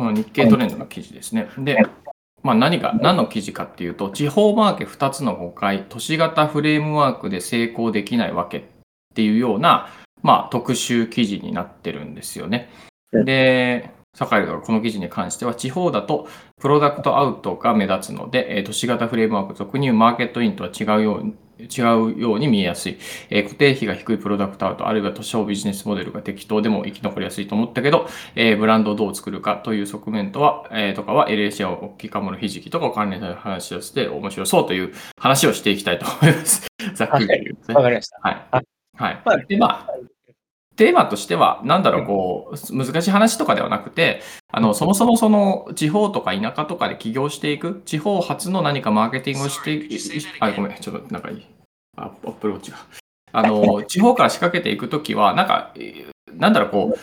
[0.00, 1.50] この日経トレンドの記事ですね。
[1.58, 1.76] で、
[2.42, 8.62] まあ、何が、何の記事かっていうと、地方マーケ2つの誤解、都市型フレームワークで成功できないわけっ
[9.14, 9.88] ていうような、
[10.22, 12.70] まあ、特集記事になってるんですよね。
[13.12, 16.28] で、酒井がこの記事に関しては、地方だと
[16.58, 21.34] プロダクトアウトが目立つので、え都市型フレームワーク、俗に言うマーケットインとは違うように、
[21.66, 21.82] 違
[22.16, 22.98] うように見えやすい、
[23.30, 36.66] えー、固定費が低いプロダクトアウト、あるいは都市ビジネスモデルが適当でも生き残りやすいと思ったけど、えー、ブランドをどう作るかという側面とは、えー、とかは LAC や大きいかものひじきとかを関連した話をして面白そうという話をしていきたいと思います。
[36.94, 37.74] ざっくり言うと、ね。
[37.74, 38.18] わ、かりました。
[38.22, 38.64] はい。
[38.94, 39.46] はい。
[39.46, 39.88] で、まあ、
[40.80, 49.94] テーマとしては、なんだろう、こう、難しい話とかではなくて、あの、そもそもその地方とか田舎とかで起業していく、地方発の何かマーケティングをしていく、
[50.40, 51.46] あ、ごめん、ちょっとなんかいい。
[51.98, 52.78] アップルウォッチが。
[53.32, 55.74] あの、 地方から仕掛けていくときは、なんか、
[56.32, 56.98] なんだろう、こう、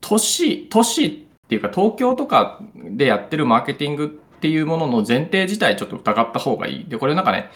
[0.00, 1.10] 都市、都市っ
[1.48, 6.88] ていうか、東京とかでやってるマーケティングっていうものの前提自体ちょっと疑った方がいい。
[6.88, 7.50] で、これなんかね、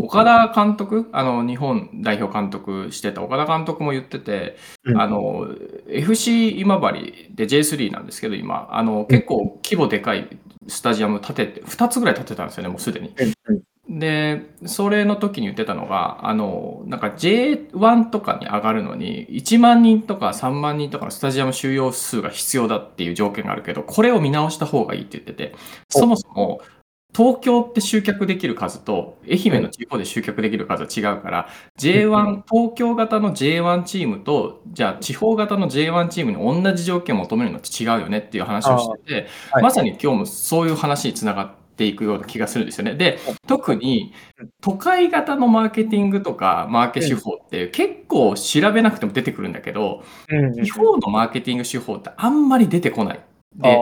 [0.00, 5.48] 岡田監督、あの、日本代表監督してた岡田監督も言ってて、うん、あの、
[5.88, 10.28] FC 今治で J3 なんですけど、今、あの、結構規模でかい
[10.68, 13.14] スタジアム建てて、2つぐらい建てたんですよね、もうすでに。
[13.88, 25.54] で、それの時に言ってたのが、あの、なんか J1 とかに上がるのに、1万人とか3万人とかのスタジアム収容数が必要だっていう条件があるけど、これを見直した方がいいって言ってて、
[25.88, 26.62] そもそも
[27.14, 42.94] 東京って集客できる数と、愛媛の地方で集客できる数は違うから、J1、東京型の J1 チームと、じゃあ地方型の J1 チームに同じ条件を求めるのって違うよねっていう話をしてて、はい、まさに今日もそういう話につながっていくような気がするんですよね。
[42.94, 44.14] で、特に
[44.62, 50.02] 都会型のマーケティングとかマーケ手法って結構調べなくても出てくるんだけど、
[50.62, 53.20] 地方のマーケティング手法ってあんまり出てこない。
[53.56, 53.78] で、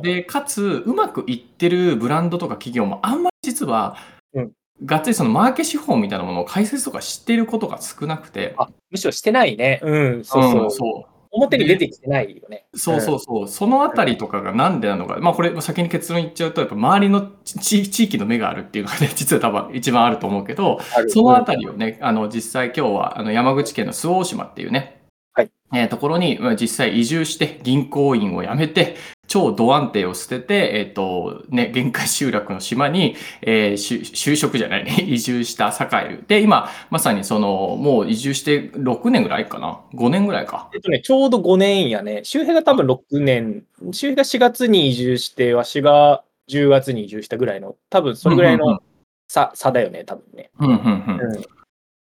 [0.00, 3.96] で、かつ、うまくいってるブランドとか企業もあんまり実は、
[4.34, 4.52] うん、
[4.84, 8.54] がっつりそのマーケ資本みたいなものを解説とか知っていることが少なくて。
[8.56, 9.80] あ、むしろしてないね。
[9.82, 10.62] うん、そうそう。
[10.64, 12.66] うん、そう表に出てきてないよね。
[12.74, 13.48] そうそうそう。
[13.48, 15.16] そのあたりとかがなんでなのか。
[15.18, 20.78] まあこれ先に結論言っちゃうと、やっぱ周りの地域の目があるっていうのがね、実は多分一番あると思うけど、
[21.08, 25.02] そのあたりをね、あの実際今日はあの山口県の周防大島っていうね、
[25.32, 28.96] はいえー、ところに実際移住して銀行員を辞めて
[29.32, 36.24] 超ド安定を捨てて、えっ、ー、と、ね、限界集落の島に、えー、就職じゃないね、 移住した栄える。
[36.28, 40.68] で、今、まさにその、もう移住して6年ぐらいかな ?5 年ぐらいか。
[40.74, 42.20] えっとね、ちょうど5年やね。
[42.24, 48.82] 周平が多分6年、周平が4月に移住して、わしが10月に移住したぐらいの、多分それぐらいの
[49.28, 50.50] 差,、差だよね、多分ね。
[50.60, 51.36] うんうんうん。
[51.36, 51.42] うん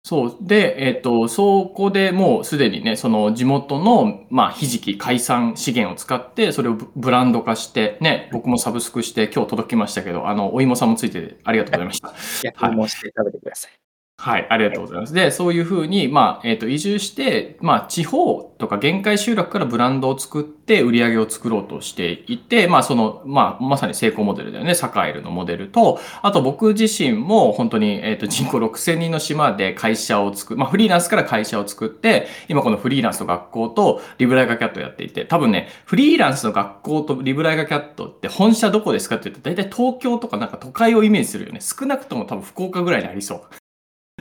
[0.08, 0.38] そう。
[0.40, 12.14] で、えっ、と、そこでもうすでにね、その地元の、まあ、ひじき、海産資源を使って、それをブランド化して、ね、僕もサブスクして今日届きましたけど、あの、お芋さんもついてありがとうございました。
[12.44, 13.85] 焼き芋して食べてください。
[14.26, 15.14] はい、ありがとうございます。
[15.14, 24.74] で、そういうふうに、まあ、えっ、と、移住して、まあ、地方とか限界集落からブランドを作って売り上げを作ろうとしていて、まあ、その、まあ、まさに成功モデルだよね。
[24.74, 41.60] サカエルのモデルと、あと僕自身も本当に、えっ、と、人口6000人の島で会社を作る、まあ、フリーランスから会社を作って、今このフリーランスの学校とリブライガキャットをやっていて、多分ね、フリーランスの学校とリブライガキャットって本社どこですかって言うと、大体東京とかなんか都会をイメージするよね。
[41.62, 43.42] 少なくとも多分福岡ぐらいにありそう。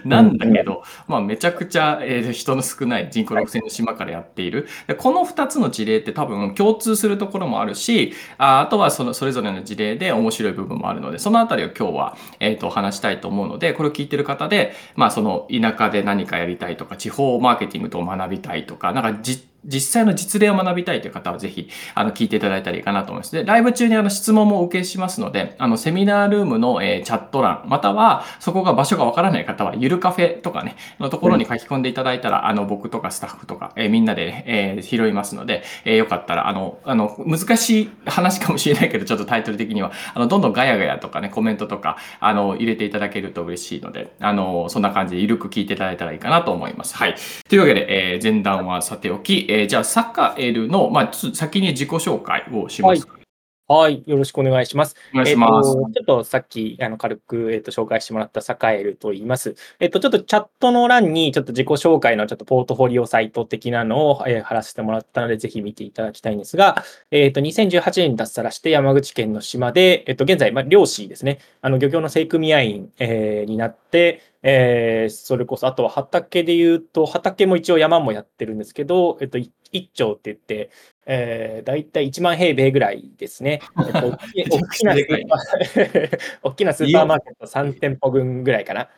[0.09, 4.69] なんだけど、まあ、めちゃくちゃ、えー、人の少ない人口6000の島からやっている。
[4.87, 23.33] でこの2つの事例って多分共通するところもあるし、ああとはそのそれぞれの事例で面白い部分もあるので、そのあたりを今日は、えー、と話したいと思うので、これを聞いてる方で、まあ、その田舎で何かやりたいとか、地方マーケティングと学びたいとか、なんか実実際の実例を学びたいという方はぜひ、あの、聞いていただいたらいいかなと思います。
[23.33, 46.97] で、ライブ中にあの、質問もお受けしますので、あの、セミナールームの、えー、チャット欄、または、そこが場所がわからない方は、ゆるカフェとかね、のところに書き込んでいただいたら、あの、僕とかスタッフとか、えー、みんなで、えー、拾いますので、えー、よかったら、あの、あの、難しい話かもしれないけど、ちょっとタイトル的には、あの、どんどんガヤガヤとかね、コメントとか、あの、入れていただけると嬉しいので、あの、そんな感じでゆるく聞いていただいたらいいかなと思います。
[46.97, 47.15] はい。
[47.49, 53.07] というわけで、えー、前段はさておき、えー、じゃあ、サッカーエルの、まあ、先に自己紹介をします。
[53.07, 53.25] はい
[53.67, 54.95] はい、よろしくお願いします。
[55.15, 55.71] お願いします。
[55.71, 59.55] えー、ちょっとさっきあの軽く、えーと、紹介してもらったサカエルと言います。
[59.81, 79.51] えっ、ー、と、ちょっとチャットの欄にちょっと自己紹介のちょっとポートフォリオサイト的なのを、えー、貼らせてもらったので、ぜひ見ていただきたいんですが、えっ、ー、と、2018年に脱サラして山口県の島で、えっ、と、現在、まあ、漁師ですね、あの漁協の正組合員、えー、になって、えー、それこそ、あとは畑で言うと、畑も一応山もやってるんですけど、えっと、一
[79.89, 80.71] 丁って言って、
[81.07, 83.61] えー、大体1万平米ぐらいですね。
[83.87, 84.09] えっと、
[84.53, 88.91] 大きなスーパー、大きなスーパーマーケット3店舗分ぐらいかな。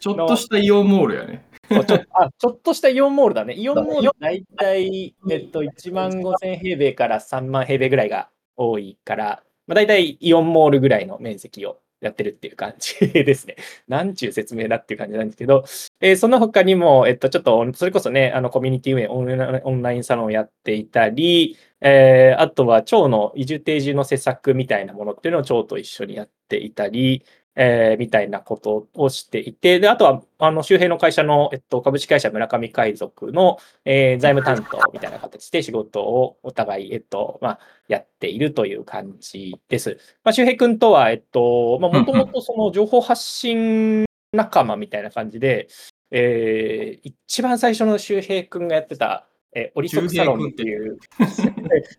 [0.00, 1.44] ちょっとしたイオンモールやね。
[1.68, 3.54] ちょあちょっとしたイオンモールだね。
[3.54, 13.56] イオンモール大体、えっと、1万5000平米から3万平米ぐらいが多いから、まあ、大体イオンモールぐらいの面積をやってるっていう感じですね。
[13.88, 15.64] なんちゅう説明だっていう感じなんですけど、
[16.00, 27.24] えー、その他にも、えっと、ちょっと、それこそね、あの、コミュニティ運営、オンラインサロンをやっていたり、えー、あとは、蝶の移住定住の施策みたいなものっていうのを蝶と一緒にやっていたり、
[27.56, 37.58] えー、みたいなことをしていて、で、あとは、あの、周辺の会社の、えっと、株式会社村上海賊の、えー、財務担当みたいな形で仕事をお互い、えっと、まあ、
[37.88, 39.98] やっているという感じです。
[40.22, 45.68] まあ、周平君とは、えっと、まあ、もともとその情報発信仲間みたいな感感じで、
[46.10, 50.98] えー、一番最初の周平君がやってた、えー、オリソクサロンっていう、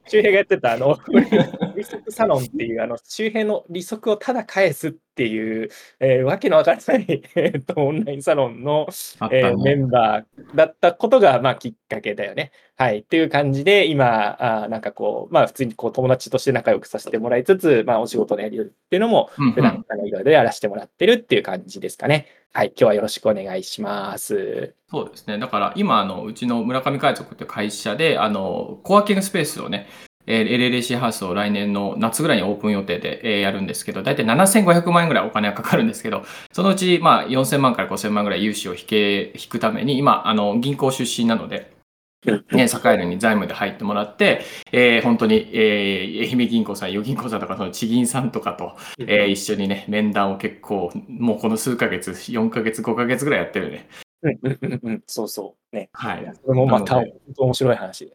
[0.07, 0.97] 周平 がやってた、あの、オ
[1.75, 5.69] リソクサロンっていう、あの、周平の利息をただ返すっていう、
[5.99, 8.87] えー、わけのわからない、 えーと、オンラインサロンの、
[9.21, 12.51] ね、えー、メンバーだったことが、まあ、きっかけだよね。
[12.77, 12.99] はい。
[12.99, 22.27] っていう感じで、今、あなんかこう、まあ、普通にこう友達として仲良くさせてもらいつつ、まあ、お仕事のやりっていうのも、普段、あのいろいろやらせてもらってるっていう感じですかね。
[22.51, 22.67] はい。
[22.67, 24.75] 今日はよろしくお願いします。
[24.89, 25.37] そうですね。
[25.39, 29.87] だから、今、あの、うちの村上海賊っていう会社で、あの、コワーキングスペースをね、
[30.27, 41.75] えー、LLC ハウスを来年の夏ぐらいにオープン予定で、えー、やるんですけど、大体7500万円ぐらいお金がかかるんですけど、そのうち、まあ、4000万から5000万ぐらい融資を引け、引くために、今、あの、銀行出身なので、
[42.51, 44.41] ね、サカエルに財務で入ってもらって、
[44.71, 53.87] えー、本当に、えー、愛媛銀行さん、余銀行さんとか、その地銀さんとかと、えー、一緒にね、面談を結構、もうこの数ヶ月、4ヶ月、5ヶ月ぐらいやってるね。
[55.05, 55.75] そうそう。
[55.75, 55.89] ね。
[55.93, 56.33] はい。
[56.41, 57.03] それもまた
[57.37, 58.11] 面白い話。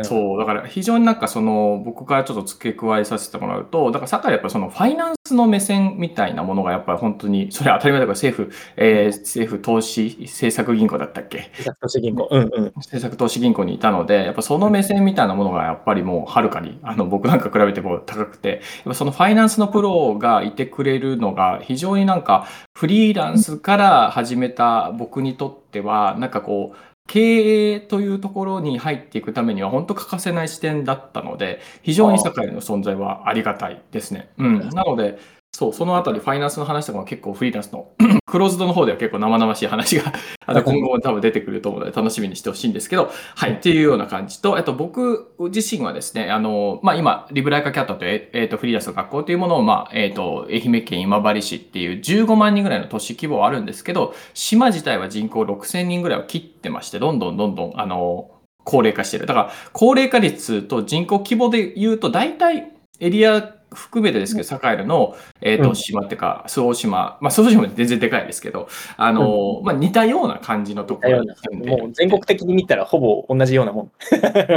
[0.00, 11.50] そう、だから非常になんかその、僕からちょっと付け加えさせてもらうと、だからさっきやっぱそのファイナンスの目線みたいなものがやっぱり本当に、それは当たり前だから政府、えー、政府投資政策銀行だったっけ？
[11.58, 12.28] 政策投資銀行。
[12.30, 12.72] うんうん。
[12.76, 26.76] 政策投資銀行にいたので、やっぱその目線みたいなものがやっぱりもうはるかに、あの僕なんか比べても高くて、やっぱそのファイナンスのプロがいてくれるのが非常になんかフリーランスから始めた僕にとっては、なんかこう、
[27.08, 34.30] 経営というところに入っていくためには本当欠かせない視点だったので、非常に社会の存在はありがたいですね。
[34.38, 34.68] うん。
[34.70, 35.18] なので、
[35.54, 37.92] そう、そのあたりファイナンスの話とかも結構フリーランスの
[38.26, 40.10] クローズドの方では結構生々しい話が
[40.46, 58.30] あの今後も多分出てくると思うので楽しみにしてほしいんですけど、はい、っていうような感じと、えっと、僕自身はですね、あの、まあ、今、リブライカキャットという、えっと、フリーランスの学校というものを、まあ、えっと、愛媛県今治市っていう15万人ぐらいの都市規模はあるんですけど、島自体は人口6000人ぐらいを切ってまして、どんどんどんどん、あの、
[58.64, 59.26] 高齢化してる。
[59.26, 63.42] だから、高齢化率と人口規模で言うと、大体エリア
[63.76, 71.28] 含めてですけど、サカエルの、えっ、ー、と、島っていうか、周防島、まあ、周防島全然でかいですけど、あの、うん、まあ、似たような感じのところに。
[71.66, 73.92] もう全国的に見たらほぼ同じようなもん。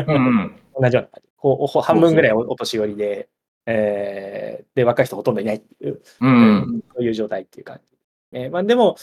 [0.07, 1.29] うん、 同じような感じ。
[1.38, 3.29] こう半分ぐらいお年寄りで、
[3.67, 7.95] えー、で、若い人ほとんどいないっていう、うん、そういう状態っていう感じ。
[8.31, 8.97] えーまあ、でも、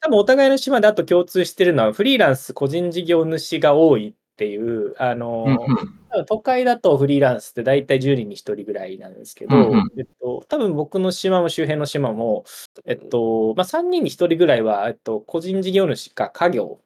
[0.00, 12.44] 多分お互いの島であと共通してるのは、フリーランス、個人事業主が多いっていう、あの、うんうん、都会だとフリーランスって大体10人に1人ぐらいなんですけど、うんうん、えっと、多分僕の島も周辺の島も、
[12.84, 16.80] えっと、まあ、3人に1人ぐらいは、えっと、個人事業主か家業、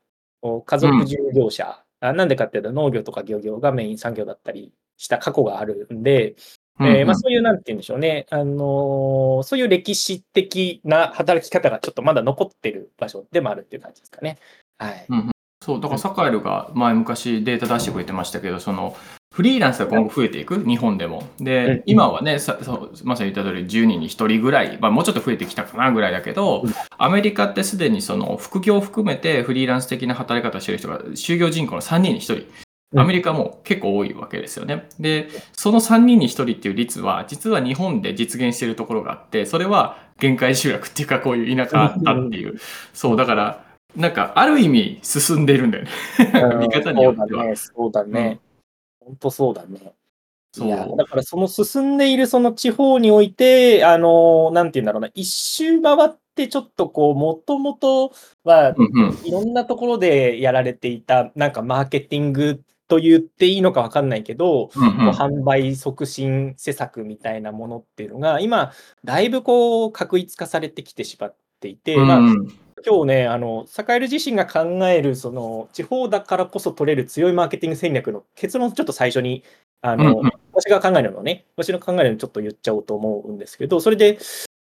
[0.67, 6.37] 家族従業者、うん、なんでかっていうと農業とか漁業がメイン産業だったりした過去があるんで、
[6.81, 14.39] えー、まあ、そういう、なんて言うんでしょうね、あのー、そういう歴史的な働き方がちょっとまだ残ってる場所でもあるっていう感じですかね。
[14.77, 15.07] はい。
[15.09, 15.31] うん
[15.69, 18.97] そう、だからサカエルが前昔データ出してくれてましたけど、その
[19.35, 21.29] フリーランスが今後増えていく、日本でも。
[21.39, 22.59] で、今はね、さ
[23.05, 26.65] まさに言った通り10人に1人ぐらい、まあ、もうちょっと増えてきたかなぐらいだけど、
[26.97, 32.47] アメリカってすでにその副業を含めてフリーランス的な働き方をしてる人が、就業人口の3人に1人。
[32.97, 34.89] アメリカも結構多いわけですよね。
[34.99, 42.59] で、その3人に1人っていう率は、実は日本で実現しているところがあって、それは限界集落っていうか、こういう田舎だっていう。
[42.95, 45.91] そう、だから、なんか、ある意味進んでるんだよね。
[46.61, 47.57] 見方によっては。
[47.57, 48.41] そうだね。
[49.01, 49.95] 本当そうだね。
[50.57, 58.13] いや、だからその進んでいるその地方において、あの、なんて言うんだろうな、一周回ってちょっとこう、もともと
[58.45, 58.75] は、
[59.25, 68.73] いろんなところでやられていた、なんかマーケティングと言っていいのか分かんないけど、うんうん、販売促進施策みたいなものっていうのが、今、
[69.05, 72.21] だいぶこう、確一化されてきてしまっていて、うんうん、まあ、
[72.85, 79.45] 今日ね、あの、サカエル自身が考える、その、地方だからこそ取れる強いマーケティング戦略の結論をちょっと最初に、
[79.81, 80.33] あの、うんうん。
[80.53, 84.19] 私が考えるのね、私の考えるのちょっと言っちゃおうと思うんですけど、それで、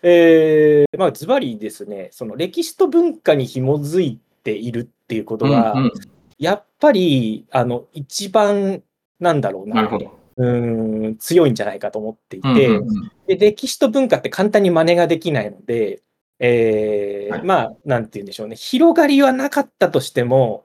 [0.03, 5.93] えー、まあ、ズバリですね、その歴史と文化に紐づいているっていうことが、うんうん。
[6.39, 8.83] やっぱり、あの、一番、
[9.21, 9.99] なんだろうな、な。
[10.37, 13.11] うーん、強いんじゃないかと思っていて、うんうんうん。
[13.27, 16.03] で歴史と文化って簡単に真似ができないので、
[16.39, 17.43] えーはい。
[17.45, 20.65] まあ、なんて言うんでしょうね、広がりはなかったとしても、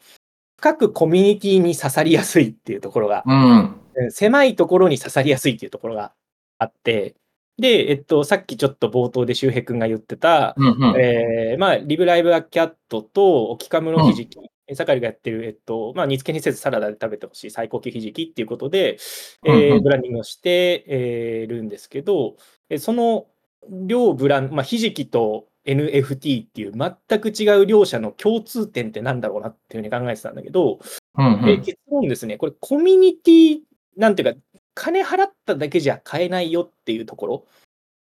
[0.57, 3.49] 深くコミュニティに刺さりやすいっていうところが、うん。
[3.51, 3.75] うん
[4.11, 6.13] 狭いところに刺さりやすいっていうところが
[6.57, 7.15] あって、
[7.57, 10.95] で、えっと、さっきちょっと冒頭で周平君が言ってた、うんうん。
[10.97, 18.97] えーまあ、リブライブアキャットと、オキカムのひじき、え盛りがやってる、えっと、まあ、煮付けにせずサラダで食べてほしい最高級ひじきっていうことで、
[19.45, 19.83] えーうんうん。
[19.83, 22.37] ブランディングをして、えーるんですけど、
[22.69, 23.25] えその
[23.69, 30.79] 両ブランド、まあ、ひじきと NFT っていう全く違う両者の共通点ってなんだろうなっていうふうに考えてたんだけど、
[31.17, 31.49] うんうん。
[31.49, 33.59] え結論ですね、これコミュニティ、
[33.97, 34.39] なんていうか、
[34.73, 37.45] 金払っただけじゃ買えないよっていうところ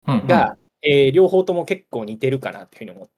[0.07, 0.27] うんうん。
[0.27, 3.09] が、えー両方とも結構似てるかなっていうふうに思っ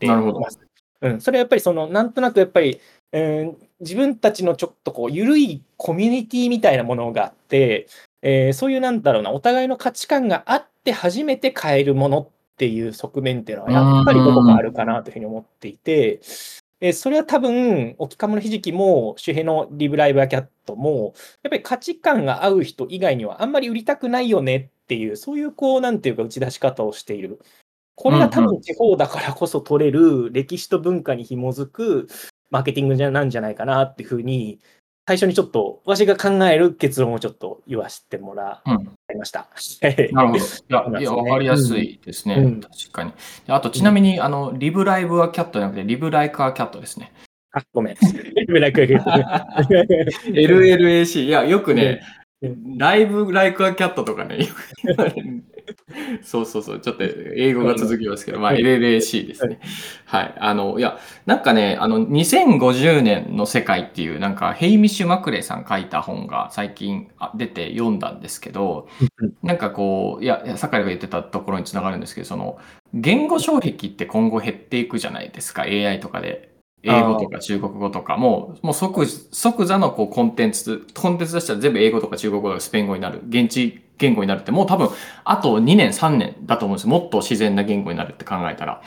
[0.00, 0.58] ています。
[1.00, 2.80] うん、それはやっぱりその、なんとなくやっぱり、
[3.12, 7.86] うん、自分たちのちょっとこう、緩いコミュニティみたいなものがあって、
[8.22, 16.20] えーそういうなんだろうな、お互いの価値観があって初めて買えるものっていう側面っていうのは、やっぱりどこかあるかなというふうに思っていて、
[16.80, 27.38] えーそれは多分、沖かものひじきも、周辺のリブライブアキャットも、やっぱり価値観が合う人以外にはあんまり売りたくないよねっていう、そういうこう、なんていうか打ち出し方をしている。
[27.94, 32.08] これが多分地方だからこそ取れる歴史と文化に紐づく
[32.50, 34.60] マーケティングなんじゃないかなっていうふうに、
[35.06, 38.62] 最初にちょっと、わしが考える結論をちょっと言わせてもら
[39.10, 39.48] うんいました。
[40.12, 40.38] なるほど。
[40.38, 40.42] い
[40.92, 42.34] や、いや、わかりやすいですね。
[42.34, 43.12] うん確かに。
[43.46, 47.12] であと、ちなみに、あの、リブライブはキャットじゃなくて、リブライカーキャットですね。
[47.52, 47.96] あ、ごめん。
[48.46, 48.82] ブラック
[50.32, 51.24] LLAC。
[51.24, 52.02] いや、よくね
[52.42, 55.44] う、ライブライクアキャットとかね、よく言われる
[56.22, 59.60] そうそうそう、ちょっと英語が続きますけど、まあ、うん LLAC ですね。
[60.04, 60.34] はい。
[60.38, 68.88] あの、いや、なんかね、あの、2050年の世界っていう、なんか、ヘイミッシュ・マクレイさん書いた本が最近あ出て読んだんですけど、
[69.42, 72.58] なんかこう、いや、いや酒井が言ってたところにつながるんですけど、その、
[72.94, 76.57] 言語障壁って今後減っていくじゃないですか、AI とかで。
[76.82, 84.88] 英語とか中国語とかも、もう即即座のこうコンテンツ、コンテンツ出したら全部英語とか中国語とかスペイン語になる、現地言語になるって、もう多分、
[85.24, 86.90] あと2年、3年だと思うんですよ。
[86.90, 88.82] もっと自然な言語になるって考えたら。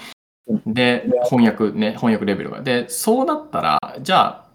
[0.65, 2.61] で、翻訳ね、翻訳レベルが。
[2.61, 4.51] で、そうなったら、じゃあ、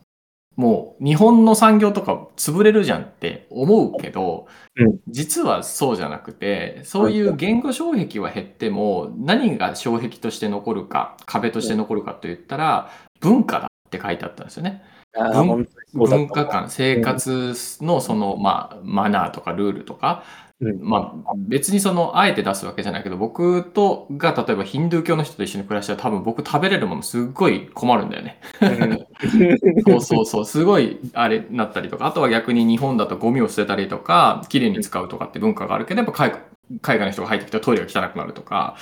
[0.57, 14.82] もう日本の産業とか潰れるじゃんって思うけど、うん実はそうじゃなくて、そういう言語障壁は減っても、何が障壁として残るか、壁として残るかと言ったら、文化だって書いてあったんですよね。
[15.16, 16.26] あー本当にそうだと思う。
[16.26, 20.25] 文化観、生活のその、まあ、マナーとかルールとか、
[20.61, 20.78] うん。
[20.80, 28.40] まあ、別にその、あえて出すわけじゃないけど、僕とが例えばヒンドゥー教の人と一緒に暮らしたら多分僕食べれるものすっごい困るんだよね。
[29.87, 36.40] そうそうそう、すごいあれなったりとか、あとは逆に日本だとゴミを捨てたりとか、綺麗に使うとかって文化があるけど、やっぱ海外
[36.80, 38.76] 海外の人が入ってきたらトイレが汚くなるとか、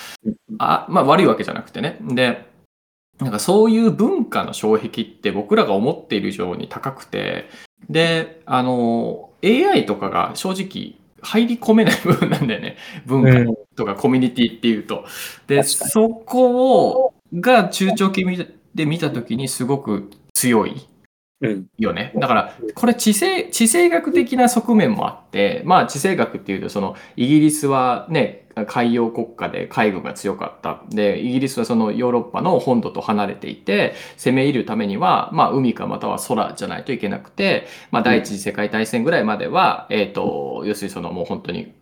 [0.58, 1.98] あまあ悪いわけじゃなくてね。
[2.00, 2.46] で、
[3.18, 7.48] なんかそういう文化の障壁って僕らが思っている以上に高くて、
[7.88, 12.76] で、あの、AI とかが正直入り込めない部分なんだよね。
[13.06, 15.04] 文化うんとかコミュニティっていうと。
[15.46, 18.24] で、そこを、が中長期
[18.74, 20.86] で見たときにすごく強い
[21.40, 22.12] うんよね。
[22.16, 30.82] だから、これ地政、地政学的な側面もあって、まあ地政学っていうと、そのイギリスはね、海洋国家で海軍が強かった。
[30.90, 41.74] で、イギリスはそのヨーロッパの本土と離れていて、攻め入るためには、まあ海かまたは空じゃないといけなくて、まあ第一次世界大戦ぐらいまでは、えっ、と、要するにそのもう本当に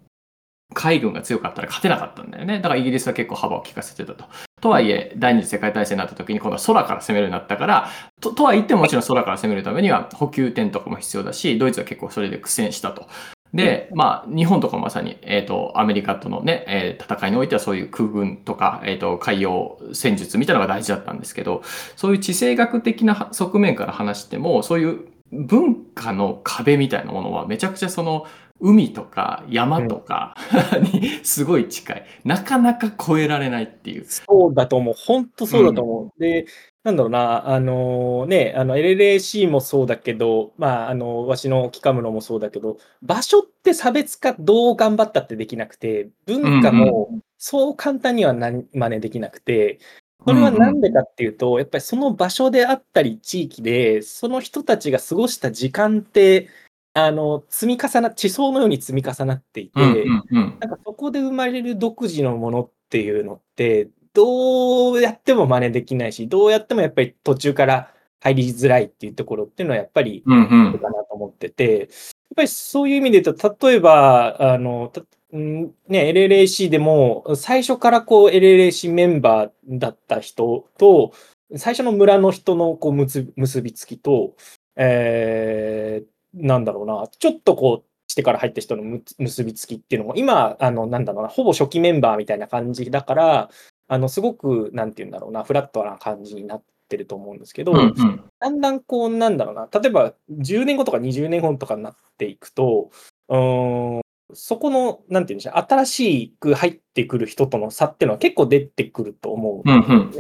[0.75, 2.57] 海軍が強かったら勝てなかったんだよね。
[2.57, 4.25] だからイギリスは結構幅を利かせてたと。
[4.61, 7.89] とはいえ、第二次世界大戦になった時に今度は空から攻めるようになったから、
[8.21, 13.07] ととは言ってももちろん空から攻めるためには補給点とかも必要だし、ドイツは結構それで苦戦したと。
[13.55, 21.63] で、まあ、日本とかまさに、えっ、と、アメリカとのね、えー戦いにおいてはそういう空軍とか、えっ、と、海洋戦術みたいなのが大事だったんですけど、
[21.97, 25.01] そういう地政学的な側面から話しても、そういう
[25.33, 28.27] 文化の壁みたいなものはめちゃくちゃその、
[28.65, 30.37] 海とか山とか
[30.93, 32.07] にすごい近い。
[32.25, 34.05] なかなか超えられないっていう。
[34.07, 34.95] そうだと思う。
[34.97, 36.21] 本当そうだと思う。
[36.21, 36.47] で、
[36.85, 49.79] なんだろうな、あのね、あの LLAC もそうだけど、まあ、あの、わしのキカムロもそうだけど、場所って差別化どう頑張ったってできなくて、文化もそう簡単にはな真似できなくて、
[50.19, 56.49] これはなんでかっていうと、やっぱりその場所であったり地域で、その人たちが過ごした時間って、
[56.95, 60.05] あの、積み重な地層のように積み重なっていて。
[60.31, 70.79] なんかそこで生まれる独自のものっていうのって、どうやっても真似できないし、どうやってもやっぱり途中から入りづらいっていうところっていうのはやっぱりうんうん。
[70.79, 71.89] かなと思ってて、やっ
[72.37, 74.93] ぱりそういう意味で言うと、例えば、あの、
[75.33, 81.13] ね、LLAC でも、最初からこう LLAC メンバーだった人と、
[81.57, 84.35] 最初の村の人のこう結結びつきと、
[84.77, 93.51] えーなんだろうな、ちょっとこう、してから入った人のむ結びつきっていうのも、今、あの、なんだろうな、ほぼ初期メンバーみたいな感じだから、
[93.89, 98.25] あの、すごく、なんて言うんだろうな、フラットな感じになってると思うんですけど、うんうん。
[98.39, 102.91] だんだんこう、なんだろうな、例えば10年後とか20年後とかになっていくと、
[103.29, 104.03] うーん、
[104.35, 109.69] そこの、なんていうんでしょう、新しく入ってくる人との差っていうのは結構出てくると思う。
[109.69, 110.13] うんうん。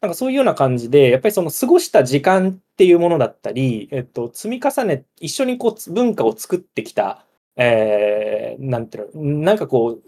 [0.00, 7.24] なんかそういうような感じで、やっぱりその過ごした時間っていうものだったり、えっと、積み重ね、一緒にこう文化を作ってきた、
[7.56, 10.02] えー、なんていうの、なんかこう、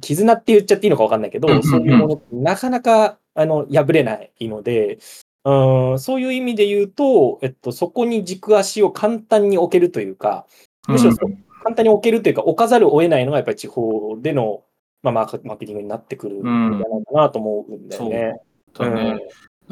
[0.00, 4.98] 絆って言っちゃっていいのかわかんないけど、うんうんうんそういうものってなかなか、あの、破れないので、
[5.44, 10.46] うん、そういう意味で言うと、えっと、そこに軸足を簡単に置けるというか、
[10.86, 11.16] むしろ
[11.64, 14.62] 簡単に置けるというか、置かざるを得ないのがやっぱり地方での、
[15.02, 18.40] まあ、マーケティングになってくるんじゃないかなと思うんだよね。
[18.72, 19.20] だね。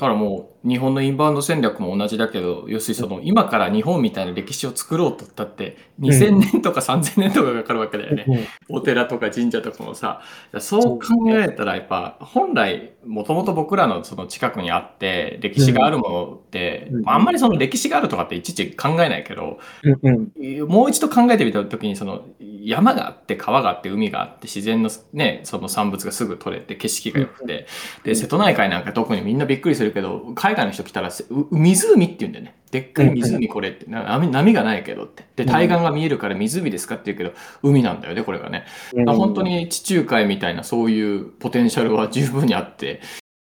[0.01, 8.25] だからもう日本のインバウンド戦略も同じだけど、要するにその今から日本みたいな歴史を作ろうとったって、2000年とか3000年とかかかるわけだよね。
[8.69, 8.77] うん。
[8.77, 10.23] お寺とか神社とかもさ、
[10.59, 17.09] そう考えたらやっぱ本来もともと僕らのその近くにあって歴史があるものって、うん。
[17.11, 20.69] あんまりその歴史があるとかっていちいち考えないけど、うんうん。
[20.69, 27.67] もう一度考えてみた時にその山があって川があって海があって自然のねその産物がすぐ取れて景色が良くて。
[28.05, 31.11] で瀬戸内海なんか特にみんなびっくりするけど海外の人来たら
[31.51, 32.55] 湖って言うんだよね。
[32.71, 33.87] でっかい湖これって。
[33.91, 35.25] な波波がないけどって。
[35.37, 37.33] で対岸が見えるから湖ですかって言うけど
[37.63, 38.65] 海なんだよねこれがね。
[39.07, 43.01] 本当に地中海みたいなそういうポテンシャルは十分にあって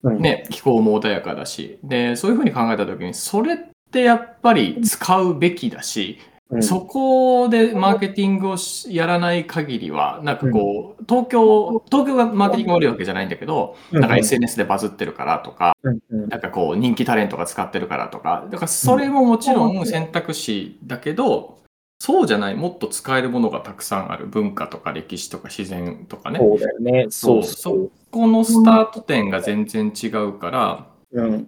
[0.03, 0.21] うん。
[0.21, 1.79] ね、気候も穏やかだし。
[1.83, 3.57] でそういうふうに考えた時にそれっ
[3.91, 15.77] てやっぱり使うべきだし、うんそこでマーケティングをしやらない限りはなんかこう東京東京がマーケティングが悪いわけじゃないんだけど、なんか SNS でバズってるからとか
[16.09, 21.59] なんかこう人気タレントが使ってるからとかだからそれももちろん選択肢だけど、
[21.99, 26.39] そうじゃないもっと使えるものがたくさんある文化とか歴史とか自然とかね。
[26.39, 27.05] そうだよね。
[27.09, 27.43] そう。
[27.43, 27.89] そ。
[28.09, 31.47] このスタート点が全然違うから、うん。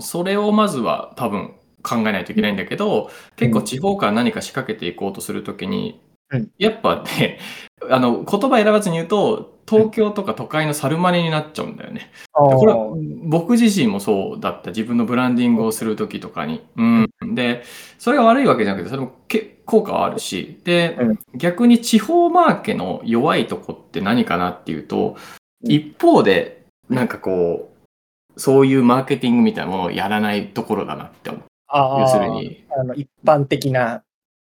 [0.00, 1.54] それをまずは多分
[1.84, 7.38] 考えないといけないんだけど、結構地方から何か仕掛けていこうとするときに、うんやっぱね、
[7.90, 12.10] あの、言葉選ばずに言うと、東京とか都会の猿真似になっちゃうんだよね。
[12.32, 14.70] あでこれはー僕自身もそうだった。
[14.70, 16.66] 自分のブランディングをするときとかに。
[16.76, 17.10] うん。
[17.34, 17.62] で、
[17.98, 25.16] それが悪いわけじゃなくて、それもけ効果はあるし、で、うん逆に地方マーケの弱いとこって何かなっていうと、うん
[25.66, 27.72] 一方で、なんかこ
[28.36, 31.42] う、そういうマーケティングみたいなものをやらないところだなって思う。
[31.74, 34.02] 要するに、あの一般的な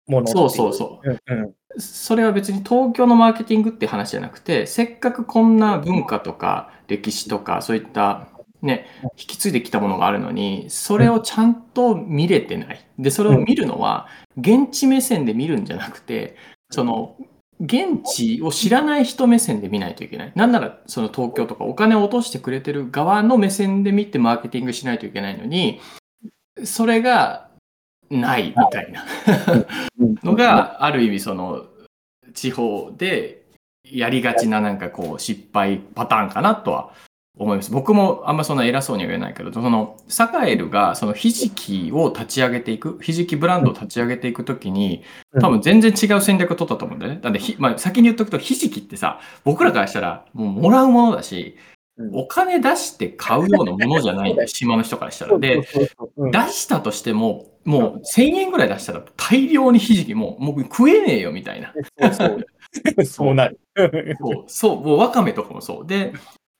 [0.07, 1.10] ものそうそうそう。
[1.10, 8.27] うんうんそれは別に東京のマーケティングって話じゃなくて、せっかくこんな文化とか歴史とかそういった
[8.62, 12.86] ね、引き継いできたものがあるのに、それをちゃんと見れてない。
[12.99, 14.07] で、それを見るのは、
[14.38, 16.36] 現地目線で見るんじゃなくて、
[16.69, 17.15] その、
[17.60, 20.31] 現地を知らない人目線で見ないといけない。
[20.36, 25.79] なんなら、その東京とかお金を落としてくれてる側の目線で見てマーケティングしないといけないのに、
[26.63, 27.49] それが
[28.09, 29.05] ないみたいな。
[30.23, 31.65] のがある意味その
[32.33, 33.43] 地方で
[33.83, 36.93] やりがちななんかこう失敗パターンかなとは
[37.37, 37.71] 思います。
[37.71, 45.03] 僕もあんまそんな偉そうには言えないけど、そのサカエルがそのひじきを立ち上げていく、ひじきブランドを立ち上げていくときに、
[45.39, 47.19] 多分全然違う戦略を取ったと思うんだよね。
[47.23, 51.70] なんでひ、まあ、先に言っとくと、ひじきってさ、僕らからしたらもうもらうものだし、うん
[52.13, 55.38] お金出して買うようなものじゃない 島の人からしたら。
[55.38, 55.65] で、出
[56.51, 61.73] したとしても、もう1000円ぐらい出したら大量にひじきもうもう食えねえよみたいな。
[61.99, 62.45] そうそう
[63.06, 63.60] そうなる。
[64.19, 65.88] そう、そう、もうわかめとかもそう。
[65.88, 66.13] で、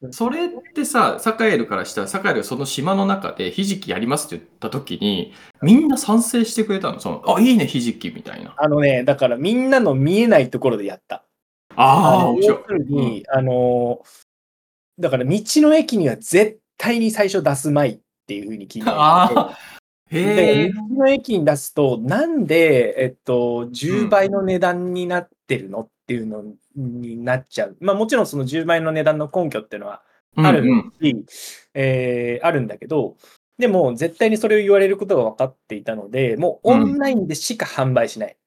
[0.10, 7.00] それってさ、サカエルからしたら、サカエルがその島の中でひじきやりますって言った時に、みんな賛成してくれたの。
[7.00, 8.56] その、あ、いいね、ひじきみたいな。
[8.58, 11.24] あのね、だからみんなの見えないところでやった。
[11.76, 14.02] ああ、の面白い要するに、あの、
[15.00, 19.58] だから道の駅には絶対に最初出すまいっていうふうに聞いて あ
[20.10, 20.72] で、 え。
[20.74, 26.44] 道の駅に出すと、なんで、えっと、10倍の値段になってるのっていうの
[26.76, 27.78] になっちゃう。
[27.80, 30.04] まあもちろんその10倍の値段の根拠っていうのは
[30.36, 31.26] あるうんうんし、
[31.74, 33.16] えーあるんだけど、
[33.58, 38.38] でも絶対にそれを言われることが分かっていたので、もうオンラインでしか販売しない。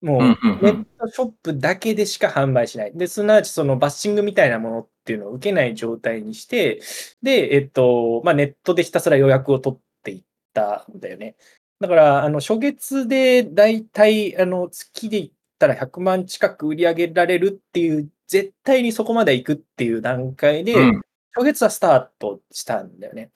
[0.00, 2.92] もうネットショップだけでしか販売しない。
[2.96, 6.80] で、すなわちそのバッシングみたいなものっていうのを受けない状態にして、
[7.22, 10.22] で、えっと、まあ、ネットでひたすら予約を取っていっ
[10.54, 11.36] たんだよね。
[11.80, 21.02] だから、あの、初月でだいたい、あの、月で言ったら100万近く売り上げられるっていう、絶対にそこまで行くっていう段階で、うん
[21.38, 23.30] 初月はスタートしたんだよね。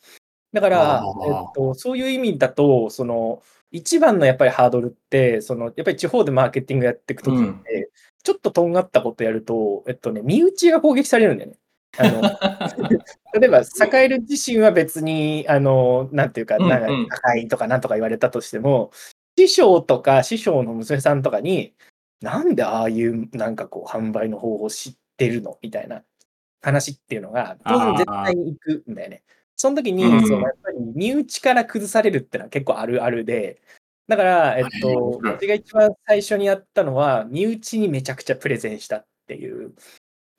[0.52, 3.42] だからえっと、そういう意味だと、その、
[3.72, 7.62] 一番のやっぱりハードルって、その、やっぱり地方でマーケティングやっていくときって、うん
[8.24, 11.58] ちょっととんがったことやると、えっとね、身内が攻撃されるんだよね。
[11.98, 12.22] あの
[13.34, 18.92] 例えば、栄える自身は別に、あの、なんていうか、うんうんなんか高いとかなんとか言われたとしても、
[19.36, 21.74] 師匠とか師匠の娘さんとかに、
[22.20, 25.58] なんでああいうなんかこう販売の方法知ってるの？
[25.60, 26.04] みたいな
[26.60, 29.24] 話っていうのが、当然絶対に行くんだよね。
[29.62, 33.62] その時に、うんそのやっぱり身内から崩されるってのは結構あるあるで、
[34.08, 35.32] だから、えっと、はい。
[35.34, 39.72] 私が一番最初にやったのは、身内にめちゃくちゃプレゼンしたっていう、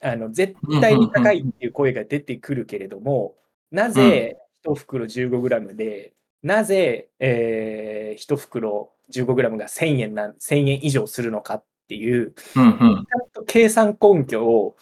[0.01, 3.38] あの、絶対に高いっていう声が出てくるけれども、
[3.71, 12.77] なぜ1袋 15g で、なぜ、えー、1袋 15g が1000円なん、1000円以上するのかっていう、うんうん。
[12.77, 14.75] ちゃんと計算根拠を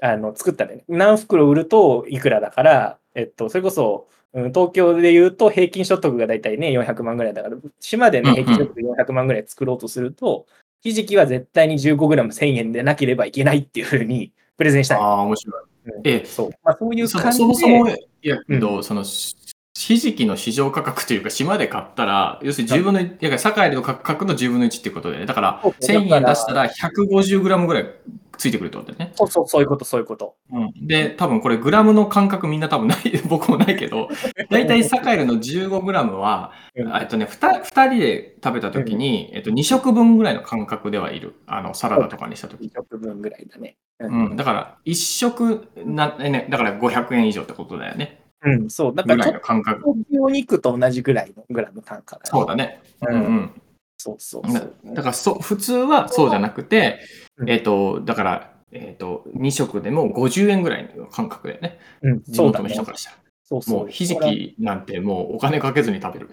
[0.00, 0.82] あの作ったね。
[0.88, 10.46] 何袋売るといくらだから、えっと、それこそ、うん東京で言うと平均所得がだいたいね、400万ぐらいだから、島でね、平均所得400万ぐらい作ろうとすると、
[10.80, 14.98] ひじきは絶対に 15g1000 円でなければいけないっていうふうにプレゼンしたい。
[14.98, 15.62] ああ、面白い。
[16.04, 16.50] ええそう。
[16.62, 17.42] まあ、そういうそ感じで。
[17.42, 19.36] そもそも、いやけうど、その、し
[19.86, 27.86] ひじきの市場価格というか、島で買ったら、要するに10分の1、いや、サイルの価格の10分の1っていうことで、だから、そうそう1000円出したら 150g ぐらい
[28.38, 29.12] ついてくるってことだよね。
[29.16, 30.36] そうそう、そういうこと、そういうこと。
[30.52, 34.08] うん、で、多分これ、グラムの感覚みんな多分ない、 僕もないけど、
[34.50, 41.34] 大体サカエルの 15g は、うんえっとね、2, 2人で食べたときに、えっと、2食分ぐらいの感覚ではいる。
[41.46, 42.70] あの、サラダとかにしたとき2。
[42.72, 43.76] 食分ぐらいだね。
[43.98, 48.21] ううん、だから、1食な、ね、だから500円以上ってことだよね。
[48.44, 48.94] うん、そう。
[48.94, 49.82] だかぐら感覚。
[49.82, 52.80] とお肉と同じぐらいのグラム単価が、そうだね。
[53.08, 53.62] ううんんうん。
[53.96, 54.74] そうそうだそう。
[54.84, 57.00] だからそ、普通はそうじゃなくて、
[57.36, 61.78] うんえっ、と、だから、えっ、と、2食でも50円ぐらいの感覚だよね。
[62.02, 62.84] うん、地元の人。
[62.84, 63.16] からしたら。
[63.44, 63.78] そうそう。
[63.80, 66.30] もう、ひじきなんてもうお金かけずに食べる。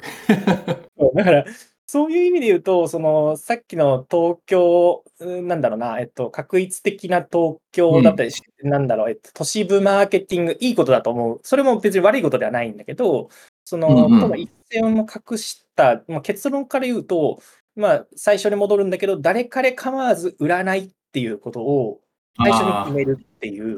[1.16, 1.46] だから、
[1.92, 11.40] そういう意味で言うと、その、さっきの東京、うんなんだろうな、えっと、確一的な東京だったりし、なんだろう、えっと、都市部マーケティング、いいことだと思う。
[11.42, 13.30] それも別に悪いことではないんだけど、
[13.66, 14.40] その、うんうん。
[14.40, 17.42] 一線を隠した、まあ、結論から言うと、
[17.76, 22.02] まあ、最初に戻るんだけど、誰彼構わず売らないっていうことを
[22.38, 23.74] 最初に決めるっていう、うん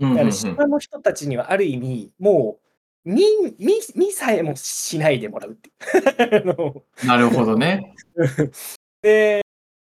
[0.00, 0.14] うんうん。
[0.16, 2.67] だから島の人たちにはある意味、もう、
[3.04, 3.22] 見、
[3.58, 6.42] 見、見さえもしないでもらうっていう。
[6.42, 7.94] あのなるほどね。
[9.02, 9.42] で、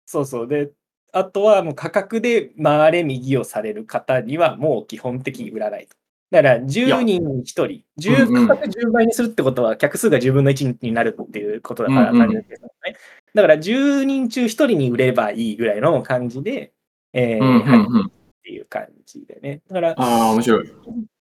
[0.06, 0.48] そうそう。
[0.48, 0.70] で、
[1.12, 5.94] あとはもう価格で回れ右をされる方にはもう基本的に売らないと。
[6.30, 12.32] だから10人に1人、うん10うん価格10倍にするってことは客数が10分の1になるっていうことだから、うんうん。
[12.32, 16.72] だから10人中1人に売ればいいぐらいの感じで、
[17.12, 18.06] えーうんうんうん。
[18.06, 18.10] っ
[18.42, 19.60] ていう感じでね。
[19.68, 20.72] だから、ああ、面白い。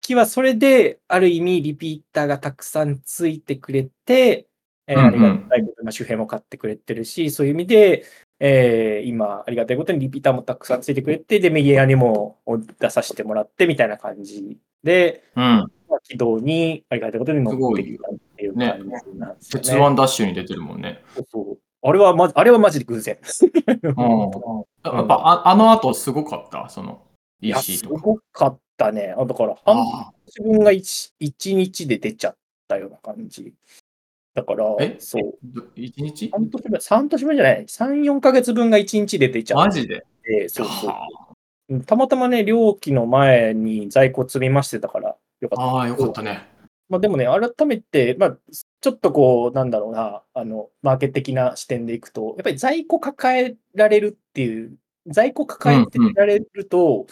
[0.06, 4.46] 期はそれで、ある意味、リピーターがたくさんついてくれて、
[4.86, 8.04] えありがたいことに、まあ周辺も買ってくれてるし、そういう意味で、
[8.38, 12.38] えー今、ありがたいことにリピーターもたくさんついてくれて、で、メディアにも
[12.78, 15.42] 出させてもらってみたいな感じで、うん。
[15.88, 19.62] まあ、軌道にありがたいことに乗ってきたっていう感じなんですよね。
[19.62, 21.02] 鉄腕ダッシュに出てるもんね。
[21.14, 23.16] そうそうあれはま、あれはマジで偶然。
[23.16, 27.02] やっぱああの後すごかった、その
[27.40, 28.00] EC すとか。
[28.00, 29.14] ごかったね。
[29.16, 32.36] あだから、半あ自分が 1, 一日で出ちゃっ
[32.68, 33.54] たような感じ。
[34.34, 35.38] だからえ、そう。
[35.42, 36.30] ど一日？
[36.30, 40.04] 半年分、3年分じゃない、3、4ヶ月分が1日で出ちゃっマジで？
[40.22, 45.62] て、そうそうたまたまね、料金の前に在庫積みましてたから、よかった。
[45.62, 46.46] ああー、よかったね。
[46.88, 48.36] まあ、でもね、改めて、まあ、
[48.80, 57.06] ちょっとこう、なんだろうな、あの、マーケ的な視点でいくと、やっぱり在庫抱えられるっていう、在庫抱えてられると、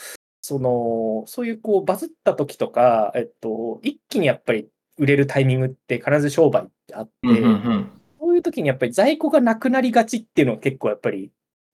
[0.46, 7.90] その、そういうこう、バズった時とか、えっと、一気にやっぱり売れるタイミングって必ず商売ってあって、うんうんうん。
[8.20, 11.30] そういう時にやっぱり在庫がなくなりがちっていうのは結構やっぱり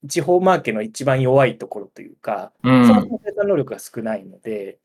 [0.06, 4.78] 地方マーケの一番弱いところというか、うんそもそも生産能力が少ないので、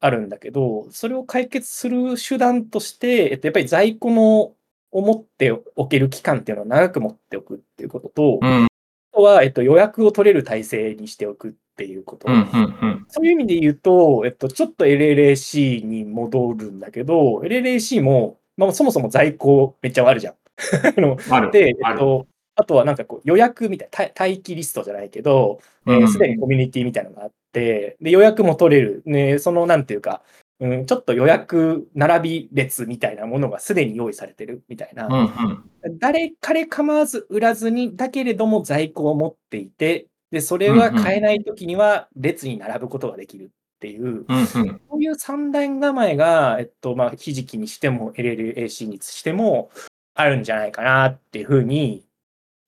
[0.00, 4.54] あるんだけど、それを解決する手段として、えっと、やっぱり在庫の
[4.90, 8.66] を持っておける期間っていうのを長く持っておくっていうことと、うん
[9.14, 12.30] あとは、えっと、予約を取れる体制にしておくっっていうこと。
[12.30, 13.06] うんうんうん。
[13.08, 20.34] そういう意味で言うと、えっと、ちょっと LLAC に戻るんだけど、LLAC も、まあ、そもそも在庫めっちゃあるじゃん。
[20.96, 21.50] あのある。
[21.50, 21.72] で、え。
[21.72, 29.02] っと、あとはなんかこう予約みたいな、待待機リストじゃないけど、す、えうんーで、にコミュニティみたいなのがあって、で、予約も取れる。
[29.06, 30.22] ね、その、なんていうか、
[30.60, 35.06] うん、ちょっと予約並び列みたいなものがすでに用意されてるみたいな。
[35.06, 35.98] うんうん。
[35.98, 43.48] 誰彼構わず売らずに、だけれども在庫を持っていて、で、それは買えないときには列に並ぶことができるっ
[43.80, 44.46] ていう、うんうん。
[44.46, 44.62] そ
[44.96, 49.70] ういう三段構えが、えっと、まあ、ひじきにしても LLAC にしても
[50.14, 52.06] あるんじゃないかなっていうふうに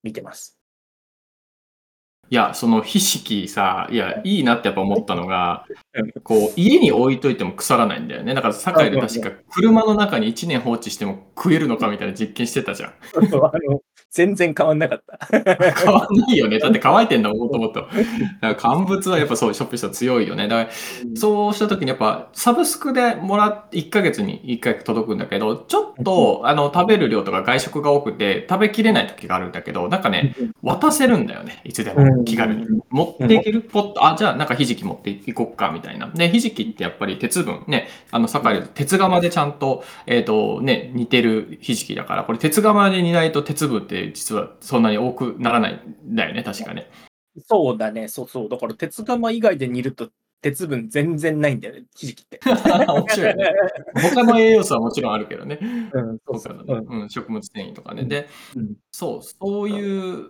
[0.02, 0.58] 見てます。
[2.28, 8.34] いや、そのひじきさ、いや、いいなってやっぱ思ったのがうん、こう、家に置いといても腐らないんだよね。
[8.34, 12.90] だから、堺で確か車の中に1年放置しても食えるのかみたいな実験してたじゃん。
[12.90, 13.80] あの
[14.14, 15.18] 全然変わんなかった。
[15.28, 16.60] 変わんないよね。
[16.60, 17.80] だって乾いてんだもん、もともと。
[17.80, 17.90] だか
[18.42, 20.46] ら乾物はやっぱそう、ショップしたら強いよね。
[20.46, 31.60] だから、そうした時にやっぱ、サブスクでもらって、1ヶ月に1回届くんだけど、ちょっと、あの、食べる量とか外食が多くて、食べきれない時があるんだけど、なんかね、渡せるんだよね。
[31.64, 32.66] いつでも、気軽に。
[32.90, 36.08] 持っていけるポット、あ、じゃあなんかひじき持っていこっか、みたいな。
[36.14, 46.90] で、ひじきってやっぱり鉄分、ね、あの、堺で鉄釜でちゃんと、えっ、と、ね、似てるひじきだから、これ鉄釜で煮ないと鉄分って実はそんなに多くならないんだよね、確かね。
[47.46, 48.48] そうだね、そうそう。
[48.48, 50.10] だから鉄釜以外で煮ると
[50.44, 52.38] 鉄分全然ないんだよね、ひじきって。
[52.44, 53.50] 面白いね。
[54.14, 55.58] 他の栄養素はもちろんあるけどね。
[55.92, 58.04] うん、そうそ他うのねうん、食物繊維とかね。
[58.04, 60.26] で、うんそう、そういう、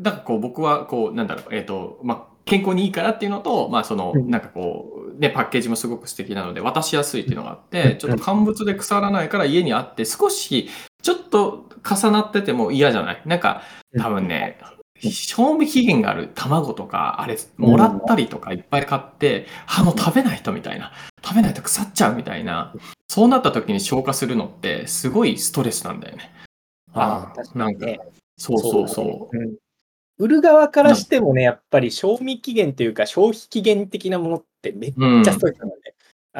[0.00, 10.70] だからこう僕はこう、なんだろう、えっ、と、まあ、健康にいいからっていうのと、まあその、うんなんかこう、ね、パッケージもすごく素敵なので渡しやすいっていうのがあって、ちょっと乾物で腐らないから家にあって、少し、
[11.02, 13.22] ちょっと重なってても嫌じゃない？
[13.24, 13.62] なんか、
[13.98, 14.58] 多分ね、
[15.00, 20.92] 賞味期限がある卵とか、あれ、もらったりとかいっぱい買って、あ、もう食べないとみたいな。
[21.22, 22.74] 食べないと腐っちゃうみたいな。
[23.08, 26.32] そうなった時に消化するのって、すごいストレスなんだよね。
[26.94, 28.00] ああ、確かにね。
[28.36, 29.36] そうそうそう。
[29.36, 29.56] うん
[30.20, 35.87] 売る側からしてもね、やっぱり賞味期限というか、消費期限的なものってめっうんちゃストレスなんだね。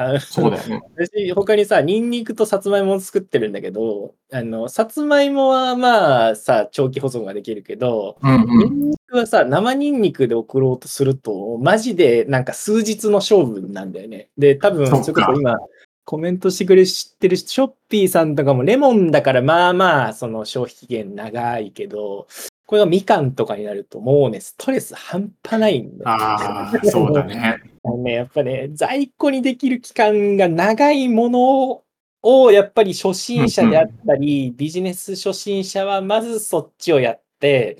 [0.01, 0.81] あのそうだよね。
[0.95, 8.47] 私、他にさ、ニンニクとさつまいもを作ってるんだけど、あの、さつまいもはまあさ、長期保存ができるけど、うんうん。
[8.47, 14.29] ニンニクはさ、生ニンニクで送ろうとすると、マジでなんか数日の勝負なんだよね。
[14.37, 15.57] で、多分、そこそ今、
[16.05, 22.27] コメントしてくれ知ってるショッピーさんとかもレモンだからまあまあ、その消費期限長いけど、
[22.69, 26.07] これがみかんとかになるともうね、ストレス半端ないんだよ。
[26.07, 27.59] ああ、そうだね。
[28.03, 31.83] ね、やっぱね、在庫にできる期間が長いもの
[32.21, 37.79] を、やっぱり初心者であったり、ビジネス初心者はまずそっちをやって、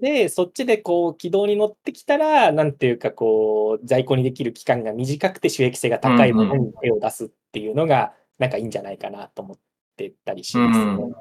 [0.00, 9.58] で、そっちでこう軌道に乗ってきたら、なんていうかこう、在庫にできる期間が短くて収益性が高いものに手を出すっていうのが、なんかいいんじゃないかなと思っ
[9.96, 10.86] てたりしますね。
[10.86, 11.14] うん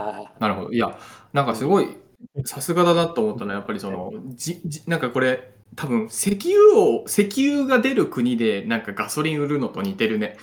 [0.00, 0.70] あなるほど。
[0.70, 0.96] いや、
[1.32, 1.96] なんかすごい、
[2.44, 10.36] さすがだなと思ったのは、やっぱりその、じ、じなんかこれ、多分、石油を、石油が出る国で、なんかガソリン売るのと似てるね。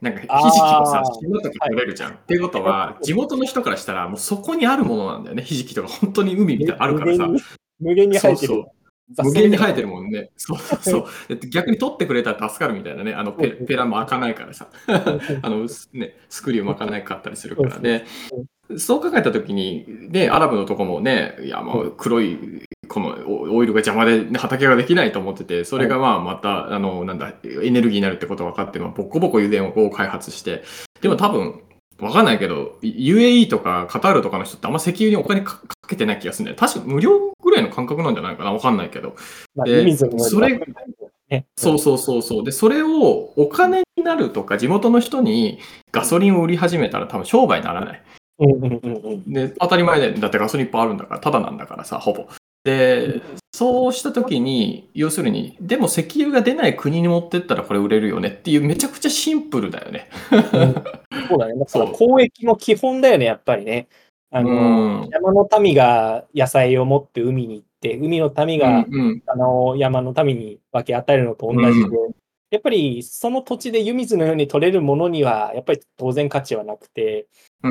[0.00, 2.12] なんか、ひじきもさ島とか取れるじゃん。
[2.12, 5.42] っていうことは、地元の人からしたら、もうそこにあるものなんだよね。
[5.42, 7.28] ひじきとか、本当に海みたいなのあるからさ。
[7.80, 8.48] 無限に生えてる。
[8.48, 8.64] そう
[9.22, 10.30] 無限に生えてるもんね。
[10.36, 11.36] そうそうそう。
[11.36, 13.14] で逆に取ってくれたら助かるみたいなね。
[13.14, 14.68] あのペペラも開かないからさ。
[15.42, 18.04] あの、すね、スクリューも開かないかったりするからね。
[18.76, 30.64] そう考えたときに、ね、アラブのとこもね、いや、もう黒い、このオオイルが邪魔で、ね、畑ができないと思ってて、それがまあまた、あの、なんだ、エネルギーになるってことが分かって、まあ、ボコボコ油田を開発して、
[31.00, 31.62] でも多分、
[32.00, 36.56] わかんないけど、UAE とかカタールとかの人ってあんま石油にお金かかけてない気がするんだよ。
[36.56, 39.16] 確か無料ぐらいの感覚なんじゃないかなわかんないけど。
[39.56, 40.60] まあでそれ
[41.28, 42.44] ねそうそうそうそう。
[42.44, 45.58] で、それをお金になるとか、地元の人に
[45.92, 48.02] ガソリンを売り始めたら多分商売にならない。
[48.38, 49.32] うんうんうんうん。
[49.32, 52.26] で、当たり前で、だってガソリンいっぱいあるんだから、ただなんだからさ、ほぼ。
[52.64, 53.20] で、
[53.52, 60.08] そうした時に、要するに、でも石油が出ない国に持ってったらこれ売れるよねっていう、めちゃくちゃシンプルだよね。
[61.28, 61.54] そうだね。
[61.54, 63.88] だからそう交易の基本だよね、やっぱりね。
[64.30, 72.14] あの、うん山の民が野菜を持って海に行って、海の民が、うんあの山の民に分け与えるのと同じで、う
[72.50, 77.28] やっぱりその土地で湯水のように取れるものには、やっぱり当然価値はなくて、うん。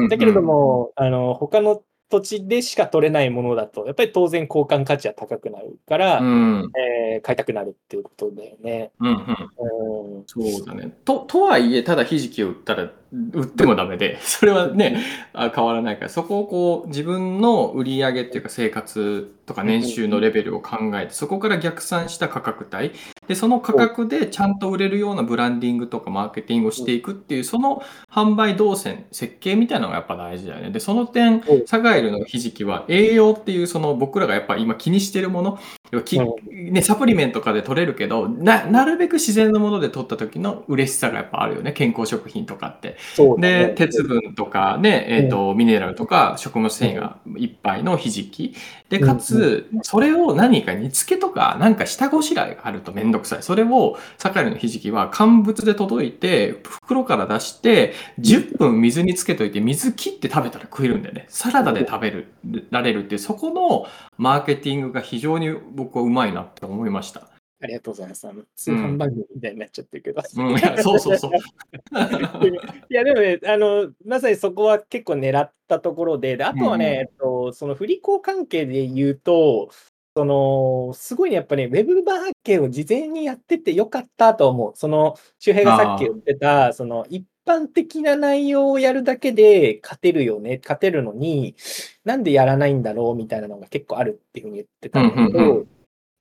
[0.10, 8.92] だけれども、あの他の土地でしか取れないものだと、やっぱり当然交換価値は高くなるから、うん、うん、えー買いたくなるっていうことだよね。
[9.00, 9.10] うん。
[9.10, 10.96] うんそうだね。
[11.04, 15.02] と、とはいえ、ただひじきを売ったら売ってもダメで、 それはね、
[15.34, 22.92] あ変わらないから、そこをこう自分の売り上げっていうか生活とか年収のレベルを考えて、そこから逆算した価格帯、
[23.28, 30.72] で、その価格でちゃんと売れるようなブランディングとかマーケティングをしていくっていう、その販売動線、設計みたいなのがやっぱ大事だよね。
[30.72, 35.60] で、その点、サガエルのひじきは栄養っていうその僕らがやっぱ今気にしてるもの、
[36.04, 36.20] き
[36.52, 42.98] ね、サプリメントとかで取れるけどな、なるべく自然のもので取った時の嬉しさがやっぱあるよね、健康食品とかって。
[43.38, 48.56] ね、で、鉄分とかね、えーと、ミネラルとか食物繊維がいっぱいのひじき。
[48.90, 53.44] で、かつ、それを何か煮付けとか、なんか下ごしらえがあるとめんどくさい。
[53.44, 61.26] それを、サカリのひじきは乾物で届いて、袋から出して、10分水につけといて、水切って食べたら食えるんだよね。
[61.30, 62.28] サラダで食べる、
[62.72, 67.37] られるっていう、そこのマーケティングが非常に僕はうまいなって思いました。
[67.60, 68.28] ありがとうございます。
[68.28, 70.22] あの通販番組みたいになっちゃってるけど。
[70.38, 71.32] うん、いやそうそうそう。
[71.32, 79.70] いや、でもね、あの、まさにそこは結構狙ったところで、であとはね、うん、えっと、その振り子関係で言うと、
[80.16, 84.72] その、すごいね、やっぱね、ウェブマーケを事前にやっててよかったと思う。
[84.76, 91.56] その、周平がさっき言ってた、その、一般的な内容をやるだけで勝てるよね、勝てるのに、
[92.04, 95.66] なんでやらないんだろうみたいなのが結構あるっていうふうに言ってたんだけど、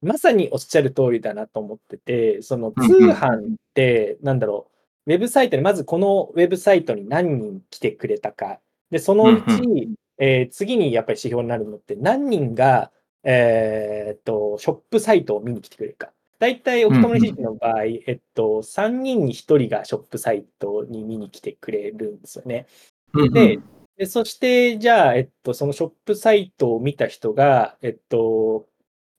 [0.03, 4.71] まさにおっしゃる通りだなと思ってて、その通販って、なんだろ
[5.07, 12.91] う、ウェブサイトに、まずこのウェブサイトに何人来てくれたか、で、そのうち、えー、次にやっぱり指標になるのって、何人が、
[13.23, 16.13] えー、っと、ショップサイトを見に来てくれるか。
[16.39, 22.67] 大体、オキトモリシティの場合、えっと、3人に1人がショップサイトに見に来てくれるんですよね。
[23.33, 23.59] で、
[23.97, 28.67] でそして、じゃあ、えっと、そのショップサイトを見た人が、えっと、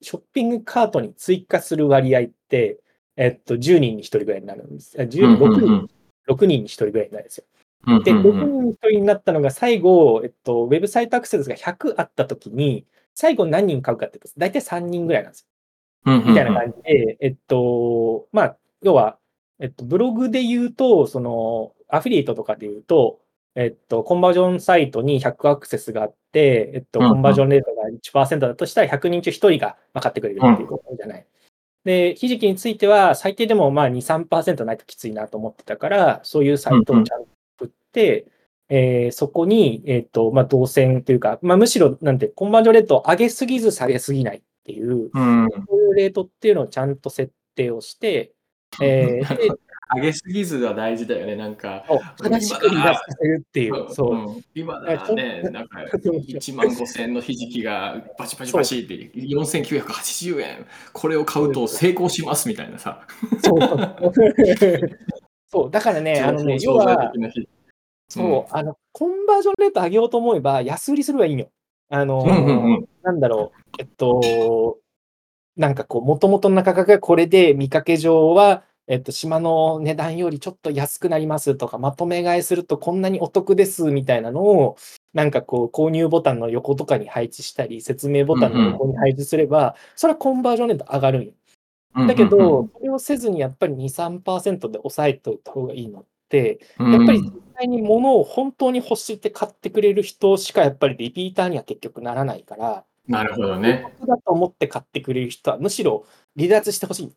[0.01, 2.79] ショッピングカートに追加する割合って、
[3.15, 4.97] えっと、10人に1人ぐらいになるんです。
[4.97, 5.89] 10人、6人、
[6.27, 7.45] 6人に1人ぐらいになるんですよ。
[8.03, 15.47] で、6人に1人になったのが最後、えっと、ウェブサイトアクセスが100あったときに、最後何人買うかって大体3人ぐらいなんです
[16.05, 16.19] よ。
[16.25, 19.17] みたいな感じで、えっと、まあ、要は、
[19.59, 23.19] えっと、ブログで言うと、その、アフィリエイトとかで言うと、
[23.59, 31.25] えっと、コンバージョンサイトに100アクセスがあって、えっと、コンバージョンレートが1%だとしたら100人中1人が分かってくれるっていうことじゃない。
[31.83, 38.27] で、ひじきについては最低でもまあ2、3%ないときついなと思ってたから、そういうサイトをちゃんと作って、
[38.69, 48.33] えー、そこに、えっ、と、まあ、動線というか、まあ、むしろ、なんて、コンバージョンレートを上げすぎず下げすぎないっていう、うん、そういうレートっていうのをちゃんと設定をして、
[48.81, 49.49] えー、 で
[49.95, 51.83] 上げすぎずは大事だよね、なんか。
[52.17, 53.87] 正しく離脱させるっていう。
[53.89, 54.41] そう。
[54.53, 63.07] 今だらね、なんか1万5000円のひじきがバチバチバチって4980円、これを買うと成功しますみたいなさ。
[63.43, 63.59] そう。
[65.49, 67.11] そう、だからね、あのね、要は、
[68.09, 71.49] そう、あの、コンバージョンレート上げようと思えば、安売りすればいいよ。
[71.89, 72.25] あの、
[73.03, 74.77] なんだろう、えっと、
[75.55, 84.77] なんかこう、もともとの価格がこれで、見かけ上は、えっと、島の値段よりちょっと安くなりますとか、まとめ買いするとこんなにお得ですみたいなのを、
[85.13, 91.33] なんかこう、購入ボタンの横とかに配置したり、説明ボタンの横に配置すれば、それはコンバージョンレート上がるんよ。
[92.07, 103.93] だけど、それをせずにやっぱり2、3%で抑えておいた方がいいのって、やっぱり実際に物を本当に欲して買ってくれる人しかやっぱりリピーターには結局ならないから、なるほどね。
[104.05, 106.05] だと思って買ってくれる人はむしろ
[106.37, 107.11] 離脱してほしい。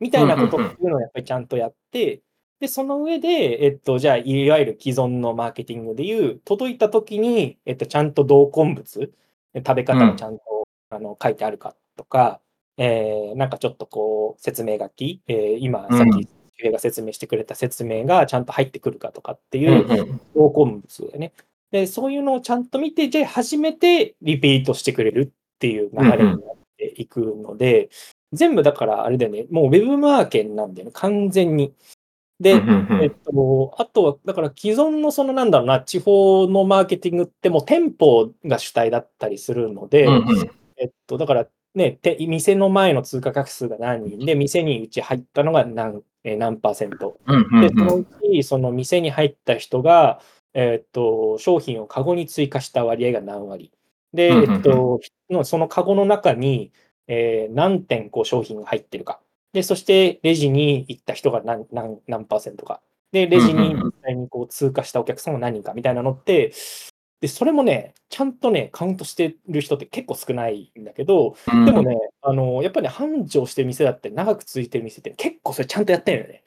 [0.00, 2.22] みたいなことっていうのをやっぱりちゃんとやって、
[2.60, 9.12] で、その上で、えっと、じゃあ、いわゆる既存のマーケティングでいう、届いたときに、えっと、ちゃんと同梱物、
[9.56, 10.44] 食べ方がちゃんと、
[10.90, 12.40] あの書いてあるかとか、
[12.76, 16.28] えー、なんかちょっとこう、説明書き、えー、今、さっき、
[16.64, 21.32] うん、が説明してくれた説明がちゃんと入ってくるかとかっていう同梱物でね。
[21.72, 26.38] で、そういうのをちゃんと見て、じゃあ初めてリピートしてくれるっていう流れになっ
[26.78, 27.90] ていくので、
[28.34, 31.74] 全部だからあれだよね、もうウェブマーケなんだよね、完全に。
[32.40, 32.60] で、
[33.00, 40.08] えっと、あとは、だから既存のそのなんだろうな、地方のマーケティングってもう店舗が主体だったりするので、
[40.76, 47.18] えっと、だからね、店の前の通過画数が何人で、店にうち入ったのが何え何パーセント。
[47.60, 50.20] で、そのうち、その店に入った人が、
[50.54, 53.72] えっと、商品をカゴに追加した割合が何割。
[54.12, 55.00] で、えっと、
[55.44, 56.72] そのカゴの中に、
[57.06, 59.20] えー、何点こう商品が入ってるか。
[59.52, 62.80] で、そしてレジに行った人が何何何パーセントか。
[63.12, 66.52] で、レジに実際にこう通過したお客さんが何人かみたいなのって、
[67.20, 76.42] で、それもね、ちゃんとね、カウントしてる人って結構少ないんだけど、でもね、あの、やっぱり、ね、繁盛してる店だって長く続いてる店って結構それちゃんとやってるよね。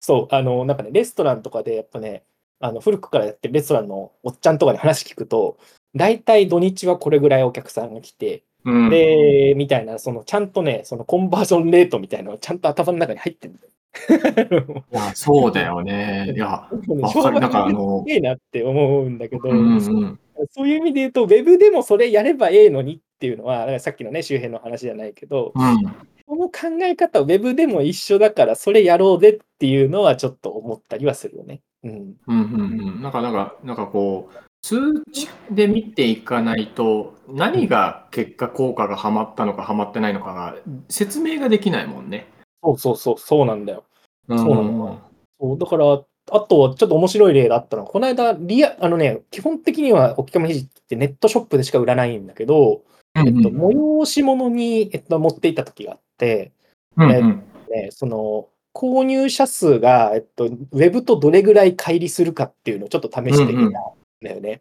[0.00, 2.24] そう、あの、なんかね、レストランとかでやっぱね、
[2.60, 5.58] あの、古くからやってるレストランのおっちゃんとかに話聞くと、
[5.94, 8.90] 大体土日はこれぐらいお客さんが来て、うん。
[8.90, 13.68] で、みたいな、その、ちゃんとね、そのコンバージョンレートみたいなのがちゃんと頭の中に入ってるんだよ。
[14.92, 16.32] いや、そうだよね。
[16.36, 17.40] いや、わかる。
[17.40, 20.18] なんかあのす、げえなって思うんだけど、うんうん。
[20.50, 25.82] そういう意味で言うと、ウェブでもそれやればええのにっていうのは、だからさっきのね、周辺の話じゃないけど、うん。
[26.26, 31.60] この考え方、ウェブでも一緒だから、それやろうぜっていうのはちょっと思ったりはするよね。
[31.84, 31.92] うん。
[31.92, 33.02] うんうんうん。
[33.02, 34.74] なんか、なんか、なんかこう、数
[35.12, 40.56] 値で見ていかないと、何が結果効果がはまったのかはまってないのかが
[40.88, 42.26] 説明ができないもんね。
[42.64, 43.84] そうそうそう、そうなんだよ。
[44.26, 45.00] うんそうなの
[45.38, 45.84] そうだから、
[46.32, 52.82] あと、ちょっと面白い例があったのは、この間、リア、あのね、基本的には、おきかめひじってネットショップでしか売らないんだけど、
[53.14, 56.50] うんえっと、催し物に、えっと、持っていった時があって、
[56.96, 57.42] うんうん。
[57.70, 63.78] ね、その、購入者数が、えっと、ウェブとどれぐらい乖離するかっていうのをちょっと試してみた。
[63.78, 64.60] んだよね。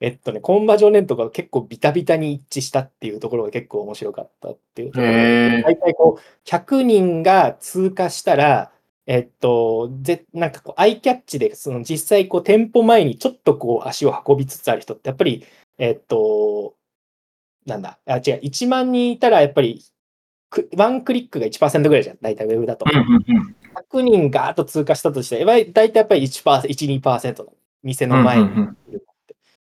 [0.00, 5.62] えっとね、コンバージョンレートが結構ビタビタに一致したっていうところが結構面白かったっていうところで。
[5.62, 8.72] 大体こう、100人が通過したら、
[9.06, 15.44] えっと、ぜなんかこう、アイキャッチで、その実際こう、店舗前にちょっとこう、足を運びつつある人って、やっぱり、
[15.78, 16.76] えっと、
[17.66, 19.84] なんだ、あ、違う、1万人いたら、やっぱり、
[20.48, 22.86] くワンクリックが1%ぐらいじゃん、大体ウェブだと。
[22.90, 29.36] うんうんうん100人ガーッと通過したとして、やっぱり大体やっぱり1%、1、2%の店の前にいるって。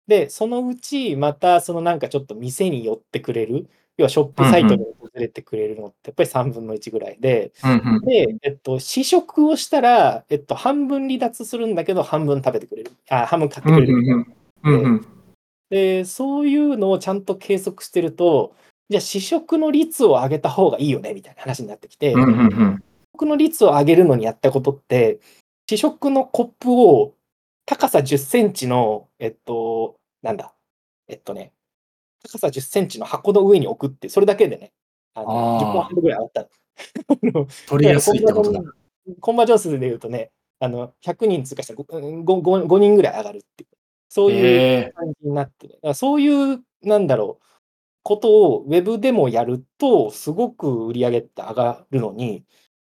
[0.07, 8.01] で、そのうち、また、そのなんかちょっと店に寄ってくれる、要はショップサイトに訪れてくれるのって、やっぱり3分の1ぐらいで、うんうん。
[8.01, 12.91] で、えっと、試食をしたら、えっと、半分離脱するんだけど、半分食べてくれる。
[13.09, 13.97] あ、半分買ってうんくれる。
[13.97, 14.25] みたいな。
[14.63, 14.83] うん。
[14.83, 15.21] うん
[15.71, 18.53] で、そういうのをちゃんと計測してると、
[18.89, 22.19] じゃあ試食の率を上げた方がいいよね、みたいな話になってきて、試
[23.13, 25.21] 食の率を上げるのにやったことって、
[25.69, 27.15] 試食のコップを
[27.65, 30.53] 高さ10センチの、えっと、なんだ、
[31.07, 31.53] えっとね、
[32.23, 34.73] 高さ10センチの箱の上に置くって、それだけでね、
[35.13, 37.47] あのあー10%ぐらい上がったの。
[37.67, 38.61] 取りやすいってことだ。
[39.19, 43.77] コンバージョン数で言うとね、あの100人通過したら 5, 5, 5人ぐらい上がるっていう、
[44.09, 44.93] そういう。
[44.93, 45.75] 感じになってる。
[45.75, 47.45] だからそういう、なんだろう、
[48.03, 52.43] ことをウェブでもやると、すごく売り上げって上がるのに、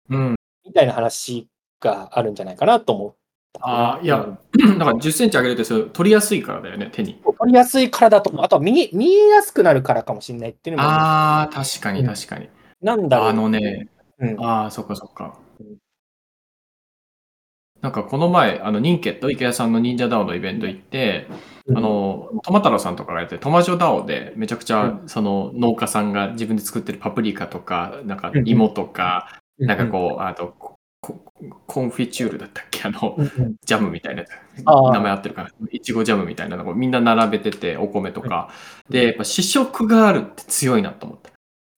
[0.09, 0.37] うん。
[0.65, 1.49] みたいな話
[1.81, 3.24] があるんじゃないかなと思った。
[3.61, 7.21] ああ、いや、うんだから10センチ上げるってそれ取りやすいからだよね、手に。
[7.39, 8.45] 取りやすいからだと思う。
[8.45, 12.45] あとは見え見えやすくなるからかもしれないっていうのもあああ、確かにうん確かに。
[12.45, 12.51] る。
[12.83, 13.29] なんだろう。
[13.29, 13.89] あのね、
[14.19, 15.77] うん、ああ、そっかそっかうん。
[17.81, 21.27] なんかこの前、あの、ニンケット、池谷さんの忍者ダオのイベント行って、
[21.67, 29.29] うんあの、トマ太郎さんとかがやってるトマジョダオで、めちゃくちゃ、その農家さんが自分で作ってるパプリカとか、なんかうん芋とか、
[29.59, 30.74] うんなんかこう、あと、
[31.67, 32.83] コンフィチュールだったっけ？
[32.85, 34.25] あの、うんうんジャムみたいな
[34.65, 38.51] 名前合ってるかないちごジャムみたいなのをみんな並べてて、お米とか。
[38.89, 41.31] で、やっぱ試食があるって強いなと思った。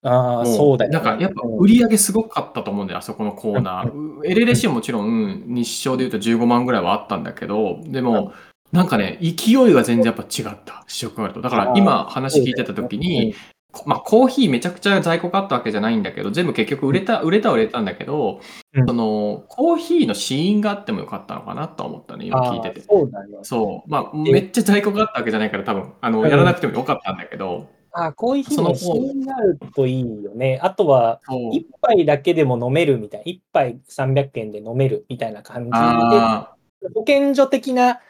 [0.08, 0.94] ああ、もそうだよね。
[0.94, 4.20] なんかやっぱ売り上げすごかったと思うんだよ、あそこのコーナー。
[4.22, 8.32] LLC ももちろん日照で言うと15万ぐらいはあったんだけど、でも、
[8.72, 11.40] なんかね、勢いが全然やっぱ違った、試食があると。
[11.40, 13.38] だから今話聞いてた時に、こ
[13.86, 18.40] まあ、コーヒーめちゃくちゃ在庫があったわけじゃないんだけど、全部結局売れた、売れたは売れたんだけど、
[18.74, 18.86] うん。
[18.86, 22.80] その、コーヒーの試飲があってもよかったのかなとは思ったね、今聞いてて。
[22.82, 23.40] そうだよ。
[23.42, 23.90] そう。
[23.90, 26.28] まあ、めっちゃ在庫があったわけじゃないから、多分、あの、うん。
[26.28, 27.68] やらなくてもよかったんだけど、
[27.98, 30.60] あーコーヒーそののシーンになるといいよね。
[30.62, 31.54] あとは、そう。
[31.54, 36.52] 一杯だけでも飲めるみたいな、一杯300円で飲めるみたいな感じで、あ
[36.94, 38.00] 保健所的な、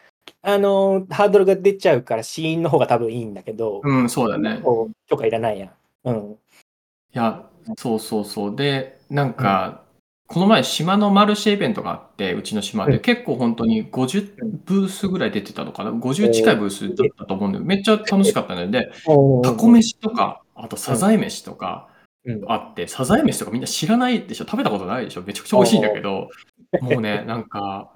[0.43, 4.61] あのーハードルが出ちゃうから、死因の方が多分いいんだけど、あ、うん、そうだね。
[4.63, 5.71] こう許可いらないやん。
[6.05, 6.33] うん。
[6.33, 6.37] い
[7.13, 7.45] や、
[7.77, 8.57] そうそうそう。
[8.57, 9.83] で、なんか、
[10.29, 13.01] この前、島のマルシェイベントがあって、うちの島で、うん。
[13.01, 18.91] 結構本当に50ブースぐらい出てたのかな？50近いブースだったと思うんだけど、めっちゃ楽しかったので、
[19.43, 21.89] タコ飯とか、あとサザエ飯とか
[22.25, 22.43] うん。
[22.49, 24.47] あって、サザエ飯とかみんな知らないでしょ？
[24.47, 25.23] 食べたことないでしょ？
[25.23, 26.29] めちゃくちゃ美味しいんだけど、
[26.81, 27.93] もうね、なんか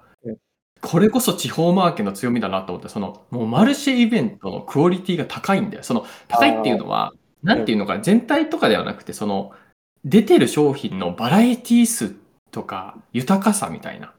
[0.81, 5.83] これこそ地方マーケの強みだなと思って、その、もうマルシェイベントのクオリティが高いんだよ。
[5.83, 7.13] その、高いっていうのは、
[7.43, 9.51] なんていうのか、全体とかではなくて、その、
[10.03, 12.15] 出てる商品のバラエティ数
[12.49, 14.13] とか、豊かさみたいな。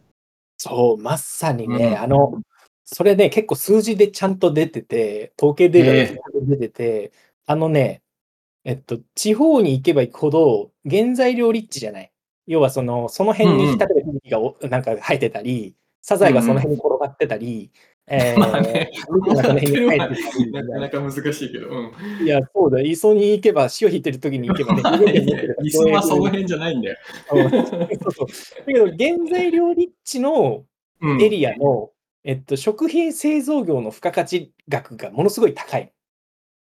[0.57, 2.41] そう、まさにね、うんあの、
[2.85, 7.13] それね、結構数字でちゃんと出てて、統計データでちゃんと出てて、
[7.47, 8.03] あのね、
[8.65, 12.13] えっと、地方に行けば行くほど、原材料リッチじゃない。
[12.47, 17.71] 要はその、その辺に、例えば、木がおなんか生えてたり、サザエがその辺に転がってたり、
[18.09, 21.69] えー、まあね猫がその辺に生えてたりなかなか難しいけど。
[21.69, 22.27] うん。
[22.27, 26.97] いや、そうだ、磯に行けば、潮 引いてる時に行けばね、磯はその辺じゃないんだよ。
[27.33, 28.27] うんそうそう。
[28.27, 30.65] だけど、原材料立地の
[31.01, 31.91] うんエリアの、
[32.25, 35.93] えっと、食品製造業の付加価値額がものすごい高い。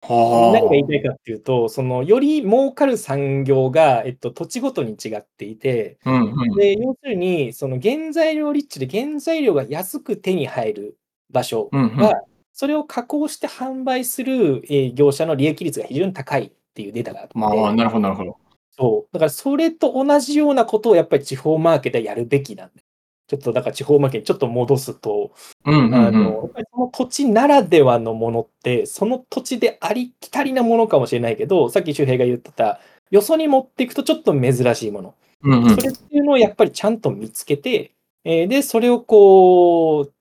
[0.07, 10.97] はあ何が言いたいかっていうと、そのより儲かる産業が、えっと、土地ごとに違っていて、うんうんで要するに、その原材料立地で原材料が安く手に入る
[11.31, 12.21] 場所うんうんは、
[12.53, 18.37] それを加工して販売する、えー業者の利益率が非常に高いっていうデータがあって、まあ、なるほど、なるほど。
[18.77, 19.13] そう。
[19.13, 22.84] だからそれと同じようなことをやっぱり地方マーケットでやるべきなんで。
[23.27, 25.31] ちょっとだから地方マーケットにちょっと戻すと、
[25.65, 25.95] うんうんうん。
[25.95, 35.15] あの、やっぱりその土地ならではのものって、その土地でありきたりなものかもしれないけど、さっき周平が言ってた、よそに持っていくとちょっと珍しいもの。
[35.41, 35.69] うんうん。
[35.75, 40.13] それっていうのをやっぱりちゃんと見つけて、えーで、それをこう、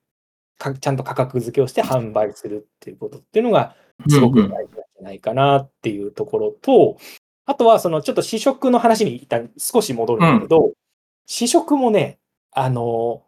[0.59, 3.76] かちゃんと価格付けをして販売するっていうことっていうのが、
[4.09, 6.96] すごく大事なんじゃないかなっていうところと、
[7.46, 10.72] あとはそのちょっと試食の話に一旦少し戻るんだけど、
[11.26, 12.18] 試食もね、
[12.55, 13.22] あの、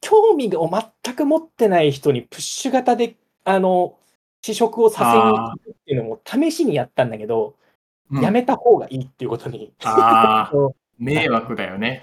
[0.00, 0.70] 興味を
[1.04, 3.98] 全く持ってない人にプッシュ型で、あの、
[4.42, 7.56] 試食をさせに行くっていうのも試しにやったんだけど、
[8.10, 8.22] うん。
[8.22, 10.52] やめた方がいいっていうことに、あ
[10.98, 12.02] 迷惑だよね。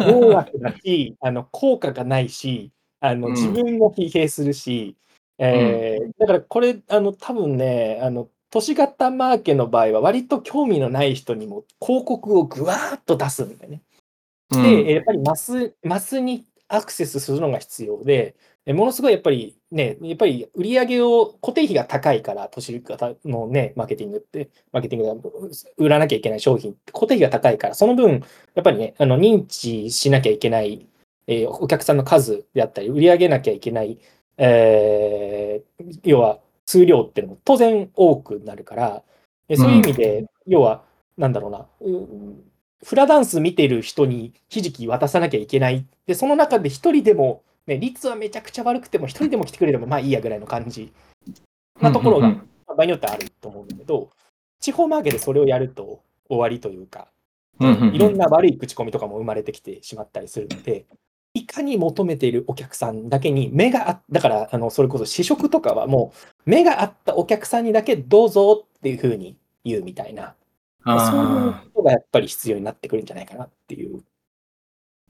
[0.00, 3.34] 迷惑だし、あの効果がないし、あのうん。
[3.34, 4.96] 自分も疲弊するし、
[5.38, 13.82] えーだからこれ、あの多分ね、あの都市型マーケの場合は、割と興味のない人にも広告をぐわーっと出すんだよね。
[14.50, 14.62] うん。
[14.62, 18.36] で、やっぱりマスマスにアクセスするのが必要で、
[18.66, 25.30] えものすごいやっぱりね、やっぱり売り上げを固定費が高いから、都市型のね、マーケティングって、マーケティングが
[25.76, 28.24] 売らなきゃいけない商品って固定費が高いから、その分、
[28.54, 30.88] やっぱりね、あの認知しなきゃいけない、
[31.28, 33.98] えーお客さんの数であったり、売り上げなきゃいけない、
[34.38, 39.02] えー要は数量っていうのも当然多くなるから、
[39.48, 40.84] でそういう意味で、要は、
[41.16, 45.86] なんだろうな、うんフラダンス見てる人にひじき渡さなきゃいけない。
[46.06, 50.92] で、その中で一人でも、ね、率はめちゃくちゃ悪くても、一人でも来てくれればまあいいやぐらいの感じ。
[51.80, 54.10] なところが、場合によってはあると思うんだけど、
[54.60, 57.08] 地方マーケでそれをやると終わりというか、
[57.60, 60.86] いろんな悪い口コミとかも生まれてきてしまったりするので、
[61.34, 66.12] いかに求めているお客さんだけに目があだから、あのそれこそ試食とかはも
[66.46, 70.34] う、目があったお客さんにだけどうぞっていうふうに言うみたいな、
[70.86, 74.02] そういうあことがやっぱり必要になってくるんじゃないかなっていう。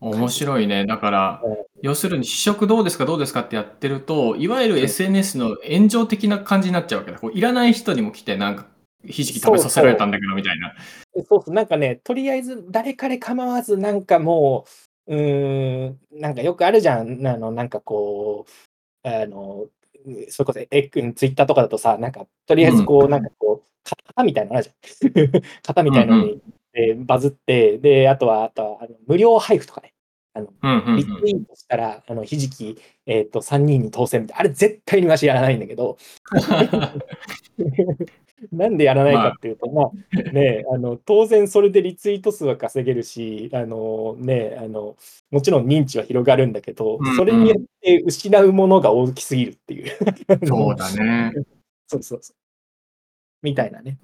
[0.00, 0.86] あ、面白いね。
[0.86, 7.18] だからうん、要するに試食どうですか、どうですかってやってると、いわゆる SNS の炎上的な感じになっちゃうわけだ。
[7.18, 8.66] こういらない人にも来て、なんか、
[9.04, 10.74] ひじき食べさせられたんだけど、みたいな。
[11.28, 14.66] そうそう、なんかね、とりあえず誰彼構わず、なんかも
[15.06, 19.66] う、うーん、なんかよくあるじゃん、あの、なんかこう、あの、
[20.28, 25.42] それこそ、え、ツイッターとかだとさ、なんか、とりあえずこう、なんかこう、型みたいなのあるじゃん。
[25.66, 26.40] 型みたいなのに、
[26.72, 29.94] でバズって、で、あとは、あとは、あの無料配布とかね、
[30.34, 30.96] あの、うんうんうん。
[30.96, 35.96] リツイートしたら、あの、ひじき、えっ、と、3人に当選みたいな、あれ絶対にわしやらないんだけど、
[38.52, 44.96] なんでやらないかっていうと、まあ、ね、 あの、当然それでリツイート数は稼げるし、あの、ね、あの、
[45.30, 49.92] もちろん認知は広がるんだけどうんうん、それによって失うものが大きすぎるっていう。
[50.44, 51.32] そうだね。
[51.88, 52.36] そうそうそう。
[53.42, 53.98] みたいなね。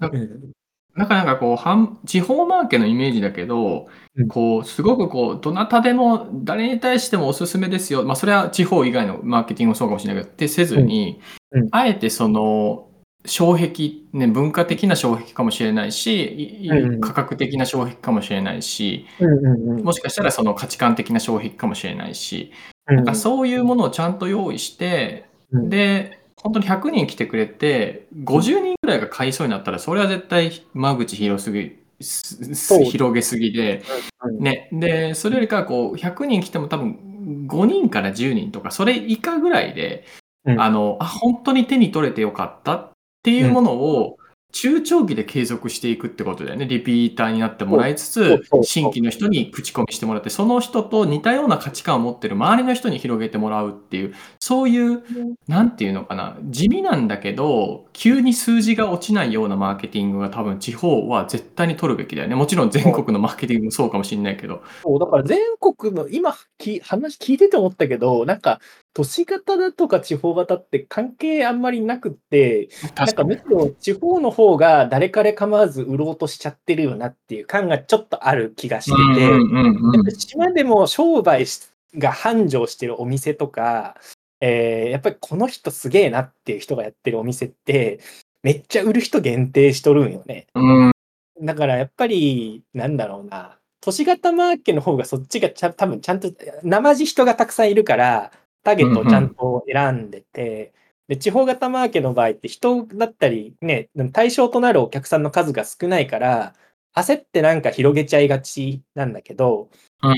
[0.95, 8.05] なかなんかこう、半地方マーケのイメージだけどうん、こう、すごくこう、どなたでも、誰に対してもおすすめですよ。
[8.05, 11.21] まあ、それは地方以外のマーケティングもそうかもしれないけど、ってせずに
[11.51, 12.92] うんうん、あえてその、
[13.25, 17.01] 障壁、ね、文化的な障壁かもしれないし、うんうん。
[17.01, 22.53] 価格的な障壁かもしれないし、うんもしかしたらその価値観的な障壁かもしれないし、
[22.89, 22.97] うん。
[22.97, 25.71] なんかそういうものをちゃんと用意して、うん。
[25.71, 33.85] で、本当に100人来てくれて、50人ぐらいが買いそうになったら、それは絶対間口広すぎ、広げすぎで、
[34.25, 40.05] うんね、で、それよりかはこう、100人来ても多分5人から10人とか、それ以下ぐらいで、
[40.45, 40.61] うん。
[40.61, 42.92] あの、あ、本当に手に取れてよかった
[43.23, 44.19] っていうものを、
[44.53, 46.67] 中長期で継続していくってことだよね。
[46.67, 55.03] リピーターになってもらいつつ新規の人に口コミしてもらって、その人と似たような価値観を持ってる周りの人に広げてもらうっていう、そういう、
[55.49, 62.35] なんていうのかな、地味なんだけど、急に数字が落ちないようなマーケティングが多分地方は絶対に取るべきだよね。
[62.35, 64.63] もちろん全国のマーケティングもそうかもしれないけど。
[64.83, 68.61] そう、だから全国の、今き、話聞いてて思ったけど、なんか、
[68.95, 83.97] 都市型だとか地方型って関係あんまりなくって、なんかむしろ地方の方が誰彼構わず売ろうとしちゃってるよなっていう感がちょっとある気がしてて、うんうんうんうんやっぱ島でも商売しが繁盛してるお店とか、
[84.41, 88.01] えーやっぱりこの人すげえなっていう人がやってるお店って、
[88.43, 90.49] めっちゃ売る人限定しとるんよね。
[90.55, 90.93] うん。
[91.41, 96.31] だからやっぱり、なんだろうな、都市型マーケの方がそっちがちゃ多分ちゃんと、
[96.63, 98.33] 生地人がたくさんいるから、
[98.63, 100.73] ターゲットをちゃんと選んでて、
[101.09, 106.55] で地方型マーケの場合って人だったり、ね、対象となるお客さんの数が少ないから、
[106.95, 109.71] 焦ってなんか広げちゃいがちなんだけど、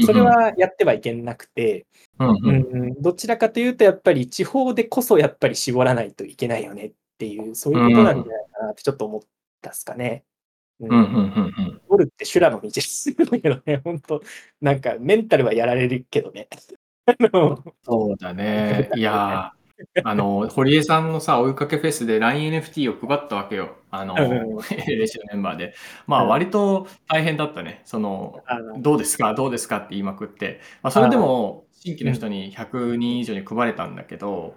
[0.05, 1.86] それはやってはいけなくて、
[2.18, 9.22] うんううんん、どちらかというとやっぱり地方でこそやっぱり絞らないといけないよねっていう、そういうことなんじゃないかなってちょっと思っ
[9.62, 10.24] たっすかね。
[10.80, 14.20] ううんうんうんゴルって修羅の道ですけどね、本当。
[14.61, 16.49] なんかメンタルはやられるけどね。
[17.84, 18.88] そうだね。
[18.96, 23.76] いやー、あの、堀江さんのさ、追いかけフェスで LINENFT を配ったわけよ。
[23.90, 24.14] あの、
[24.86, 25.74] 練習メンバーで。
[26.07, 27.82] まあ、うん割と大変だったね。
[27.84, 28.40] その、
[28.78, 29.34] どうですか？
[29.34, 30.61] どうですかって言いまくって。
[30.82, 34.57] まあ、それでも、新規の人に100人以上に配れたんだけど、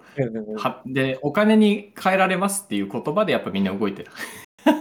[0.55, 4.11] はで、お金に変えられますっていう言葉でやっぱみんな動いてた。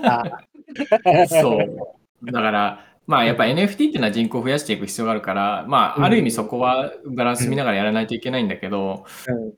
[0.05, 0.23] あ
[1.29, 2.33] そう。
[2.33, 6.03] だから、まあやっぱ NFT っていうのは人口を増やしていく必要があるから、まうん。
[6.03, 9.53] あある意味そこはバランス見ながらやらないといけないんだけど、うん。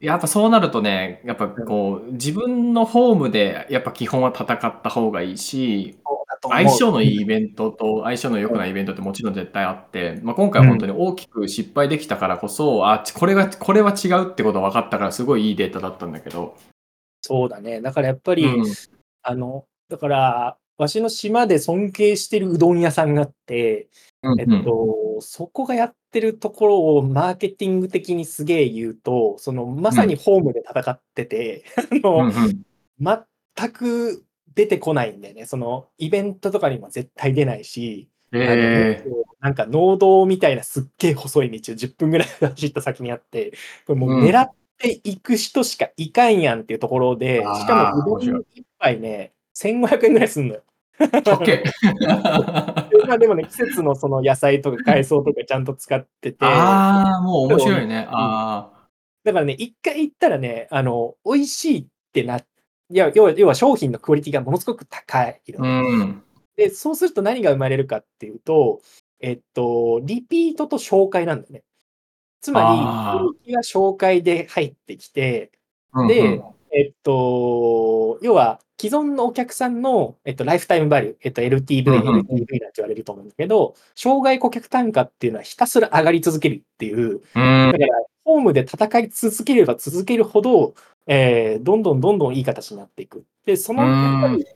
[0.00, 5.98] やっぱそうなるとね、やっぱこう、自分のホームでやっぱ基本は戦った方がいいし、
[6.40, 16.56] 相性のいいイベントと相性の良くないイベントってもちろん絶対あって、まあ、今回は本当に大きく失敗できたからこそ、あ、これが、これは違うってことが分かったからすごいいいデータだったんだけど。
[17.22, 17.80] そうだね。
[17.80, 18.64] だからやっぱり、うん。
[19.22, 23.88] あの、だから、わしの島で尊敬してるうどん屋さんがあって、
[24.38, 33.26] えっと、そこがやってるところをマーケティング的にすげえ言うと、そのまさにホームで戦ってて、 あうんの、うん。
[33.56, 34.24] 全く
[34.54, 35.46] 出てこないんだよね。
[35.46, 43.52] そのイベントとかにも絶対出ないし、えあのなんか農道みたいなすっげえ細い道を10分ぐらい走った先にあって、
[43.86, 50.62] これもう狙っていく人しかいかんやんっていうところで、あーしかもうどん面白一杯ね、1500円ぐらいすんのよ。
[53.06, 58.06] まあでもね、季節のその野菜とか海藻とかちゃんと使ってて、ああ、もう面白いね。
[58.10, 58.72] あ
[59.24, 62.42] だからね、一回行ったらね、あの、美味しいってな、い
[62.90, 65.64] や、要は、要は商品のクオリティがものすごく高いの。
[65.64, 66.22] うん。
[66.56, 68.80] で、そうすると何が生まれるかっていうと、
[69.20, 71.64] えっと、リピートと紹介なんだよね。
[72.40, 73.18] つまあー。
[73.18, 75.52] り、人気が紹介で入ってきて、
[75.92, 76.08] うん。
[76.08, 76.40] で、
[76.72, 87.72] えっと、要は、既存のお客さんの、えっと、ライフタイムバリュー、えっと、LTV、LTV なんて言われると思うんだけど、障害顧客単価っていうのはひたすら上がり続けるっていう、うん。
[87.72, 87.88] だから、
[88.24, 90.74] ホームで戦い続ければ続けるほど、
[91.08, 93.24] えーどんどんどんどんいい形になっていく。
[93.44, 94.46] で、その、やっぱり、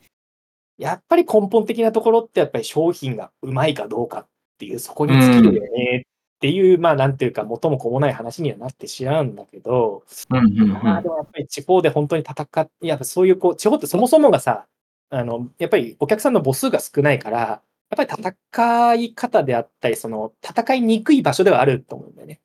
[0.79, 4.27] やっぱり根本的なところって、やっぱり商品がうまいかどうかっ
[4.59, 6.07] ていう、そこに尽きるよね
[6.43, 14.67] っていう、まあ、なんていうか、元も子もない話にはなってしまうんだけど、うんうんうんまあ、でもやっぱり地方で本当に戦って、やっぱそういう、こう、地方ってそもそもがさ、
[15.11, 17.63] あの、やっぱりお客さんの母数が少ないから、や
[17.95, 22.41] っぱり戦い方であったり、その、戦いにくい場所ではあると思うんだよね。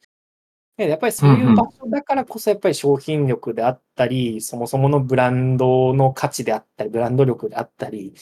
[0.78, 8.14] でやっぱりそういう場所だからこそ、やっぱり商品力であったり、そもそものブランドの価値であったり、ブランド力であったり、っ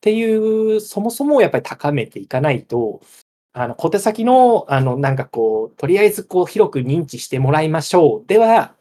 [0.00, 3.00] ていう、そもそもをやっぱり高めていかないと、
[3.52, 8.26] あの、小手先の、あの、なんかこう、とりあえずこう、広く認知してもらいましょう。
[8.26, 8.74] では、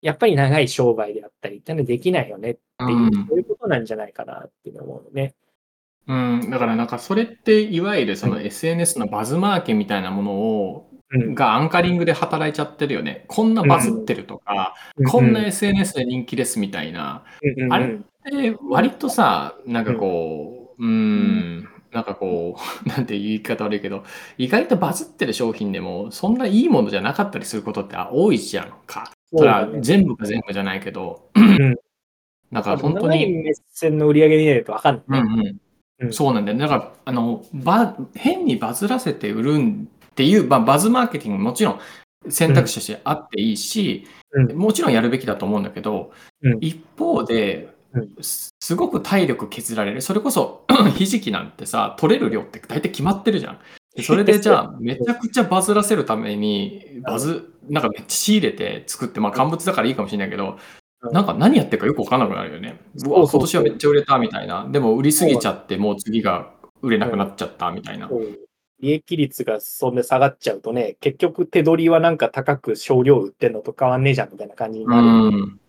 [0.00, 5.34] やっぱり長い商売であったりってのはできないよねっていう、うんそういうことなんじゃないかなっていうのを思うね。
[6.06, 11.34] うん、だからなんかそれっていわゆるそのう SNS のバズマーケみたいなものをうん。
[11.34, 13.24] がアンカリングで働いちゃってるよね。
[13.28, 14.74] こんなバズってるとか、
[15.06, 17.24] こんな SNS で人気ですみたいな。
[17.42, 17.98] うんうんあれ
[18.30, 24.04] で割とさ、なんかこう、うーん、なんかこう、 なんて言い方悪いけど、
[24.36, 29.10] 意外とバズってる商品でもそんないいものじゃなかったりすることって多いじゃんか。
[29.34, 31.74] それは全部が全部じゃないけど、ん。
[32.50, 35.20] なんか本当に、目線の売り上げ見ないと分かんない。
[35.20, 35.58] うんうん
[36.00, 36.12] うん。
[36.12, 36.58] そうなんだよ。
[36.58, 36.62] ね。
[36.62, 41.80] だから、あの、バ、変にバズらせて売るんっていう、まあ、バズマーケティングももちろん
[42.30, 44.56] 選択肢としてあっていいし、うん。
[44.56, 46.12] もちろんやるべきだと思うんだけど、
[46.42, 46.58] うん。
[46.60, 47.68] 一方で
[48.20, 50.02] すごく体力削られる。
[50.02, 50.64] それこそ、
[50.96, 53.58] ひじきなんてさ、取れる量って大体決まってるじゃん。
[53.96, 60.56] でそれでじゃあ、 めちゃくちゃバズらせるために、バズ、なんかめっちゃ仕入れて作って、まあ乾物だからいいかもしれないけど、うん
[61.00, 62.80] なんか何やってるかよくわかんなくなるよね。
[63.06, 64.68] うわ、今年はめっちゃ売れたみたいな。
[64.68, 66.50] でも売りすぎちゃって、もう次が
[66.82, 68.10] 売れなくなっちゃったみたいな。
[68.80, 75.04] 利益率がそんで下がっちゃうとね、結局手取りはなんか高く少量売ってんのと変わんねえじゃんみたいな感じにうなる。
[75.36, 75.60] ん。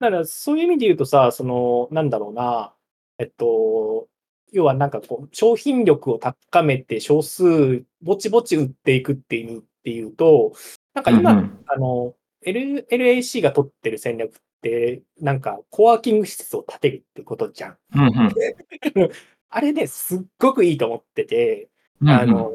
[0.00, 2.73] だからそういう意味で言うとさ、その、なんだろうな、
[3.18, 4.08] えっと、
[4.52, 10.54] 要はなんかこう、商品力を高めて少数、ぼちぼち売っていくっていうっていうと、
[10.94, 11.64] なんか今、うんうん。
[11.66, 17.78] あの、L、LAC が取ってる戦略って、なんか、コワーキング施設を建てるってことじゃん。
[17.94, 18.10] うんうん。
[19.50, 21.68] あれね、すっごくいいと思ってて、
[22.00, 22.14] うんうん。
[22.14, 22.52] あの、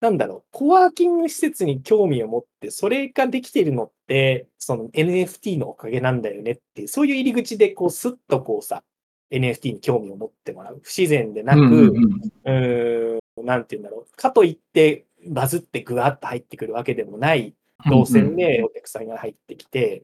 [0.00, 8.84] なんだろう、コワーキング施設に興味を持って、それができてるのって、その NFT のおかげなんだよねっていう、そういう入り口で、こう、スッとこうさ、
[9.30, 10.80] NFT に興味を持ってもらう。
[10.82, 14.16] 不自然でなく、うんうんなんて言うんだろう。
[14.16, 17.54] かといって、バズってぐわっと入ってくるわけでもない
[17.88, 20.02] 動線でお客さんが入ってきて、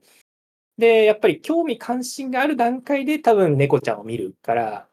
[0.78, 4.88] で、やっぱり興味関心がある段階で多分猫ちゃんを見るから、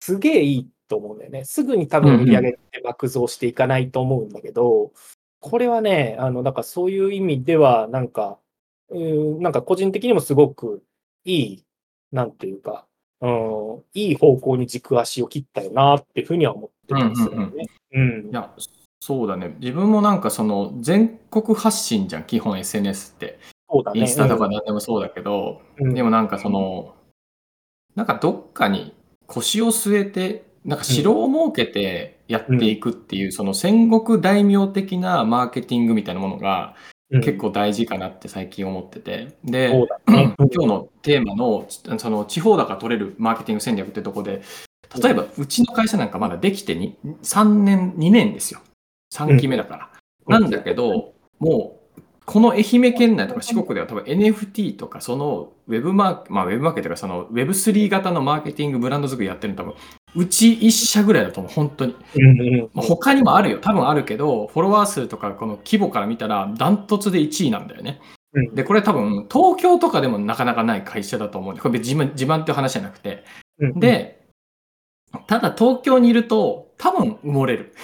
[0.00, 1.44] すげえいいと思うんだよね。
[1.44, 4.92] すぐに多分売り上げって爆増していかないと思うんだけど、
[5.40, 8.38] これはね、あの、だからそういう意味では、なんか、
[8.90, 10.84] うーん、なんか個人的にもすごく
[11.24, 11.64] いい、
[12.12, 12.86] なんていうか、
[13.20, 17.66] うん、いい方向に軸足を切ったよなっていうふうには思ってたりするよね。
[17.92, 18.50] うんいや、
[19.00, 19.56] そうだね。
[19.60, 23.38] 自分もなんかその全国発信じゃん、基本 SNS って。
[23.68, 24.00] そうだね。
[24.00, 26.94] インスタとか何でもそうだけど、うんでもなんかその、
[27.94, 28.94] なんかどっかに
[29.26, 36.74] 腰を据えて、なんか城を設けてやっていくっていう、その戦国大名的なマーケティングみたいなものが
[37.10, 37.20] うん。
[37.20, 39.36] 結構大事かなって最近思ってて。
[39.44, 40.34] で、そうだね。
[40.38, 41.66] 今日のテーマの
[41.98, 44.42] その地方だから取れるマーケティング戦略ってとこで
[45.02, 48.60] 例えばうちの会社なんかまだできてに3年2年ですよ。
[49.14, 49.90] 3期目だから、
[50.26, 50.42] うん。
[50.42, 51.79] なんだけどもう
[52.30, 59.74] この愛媛県内とか四国では多分 NFT とかそのウェブマーケ、まあ、ウェブマーケとかその Web3 型のマーケティングブランド作りやってるの多分
[60.14, 61.96] うち1社ぐらいだと思う本当に。
[62.72, 63.58] まあ他にもあるよ。
[63.58, 68.00] 多分あるけどフォロワー数とかこの規模から見たらダントツで1位なんだよね。
[68.32, 68.54] うん。
[68.54, 73.24] で、これ多分、東京とかでもなかなかない会社だと思うんで、これ自慢自慢っていう話じゃなくて。
[73.58, 74.28] うん、で、
[75.26, 77.74] ただ東京にいると、多分埋もれる。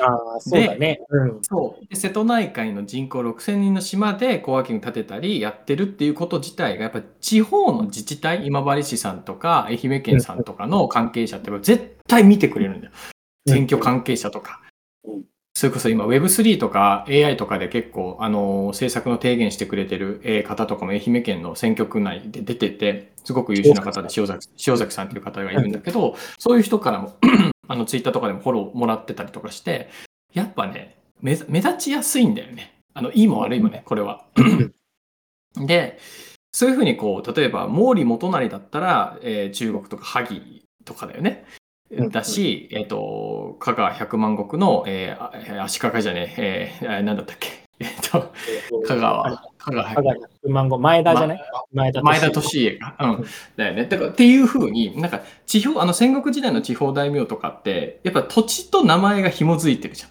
[0.00, 1.00] ああ、そうだね。
[1.08, 1.38] うん。
[1.42, 1.86] そう。
[1.88, 12.92] で瀬戸内海の人口6000人の島でコワーキング建てたりやってるっていうこと自体が、やっぱり地方の自治体、今治市さんとか愛媛県さんとかの関係者って絶対見てくれるんだよ。
[13.48, 14.60] 選挙関係者とか
[15.04, 15.22] うん。
[15.54, 27.16] それこそ今 Web3 とか AI とかで結構、あのー政策の提言してくれてるえー方とかも愛媛県の選挙区内で出てて、すごく優秀な方で塩崎塩崎さんっていう方がいるんだけど、そういう人からも
[27.68, 29.88] あのツイッターとかでもフォローもらってたりとかして、
[30.34, 32.74] やっぱね、目目立ちやすいんだよね。
[32.94, 34.24] あのいいも悪いもね、これは。
[35.56, 35.98] で、
[36.52, 41.44] そういうふうにこう、例えば毛利元就だったら、えー中国とか萩とかだよね。
[41.90, 47.61] うんだし、えっ、と、香川百万石の、えー足利じゃねえ、えー、あなんだったっけ？
[47.78, 48.32] えっ、と、
[48.86, 51.40] 香川、香川香川100万後、前田じゃない、
[51.72, 52.96] 前田前田利家か。
[53.00, 53.24] うん。
[53.56, 53.86] だよね。
[53.86, 60.10] だからっていうふうに、なんか地方、あの戦国時代の地方大名とかって、やっぱ土地と名前が紐づいてるじゃん。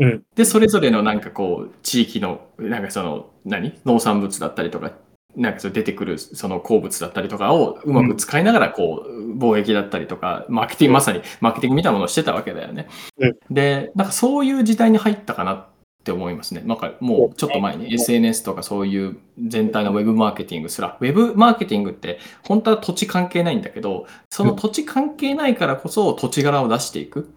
[0.00, 0.22] うん。
[0.36, 3.72] で、それぞれのなんかこう、地域の、なんかその、何？
[3.84, 4.92] 農産物だったりとか、
[5.36, 12.88] なんかそう出てくるその鉱物だったりとかをうまく使いながら、こう、貿易だったりとか、マーケティング、まさにマーケティングみたいなものをしてたわけだよね。
[13.18, 15.68] うんで、なんかそういう時代に入ったかな
[16.08, 16.62] って思いますね。
[16.64, 27.30] なんかもうちょっと前に SNS とかそういう全体のウェブマーケティングすら、ウェブマーケティングって本当は土地関係ないんだけど、その土地関係ないからこそ土地柄を出していく。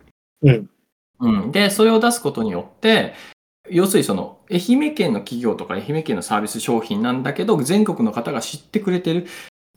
[0.43, 0.69] うん。
[1.19, 3.13] うん、で、それを出すことによって、
[3.69, 4.39] 要するにその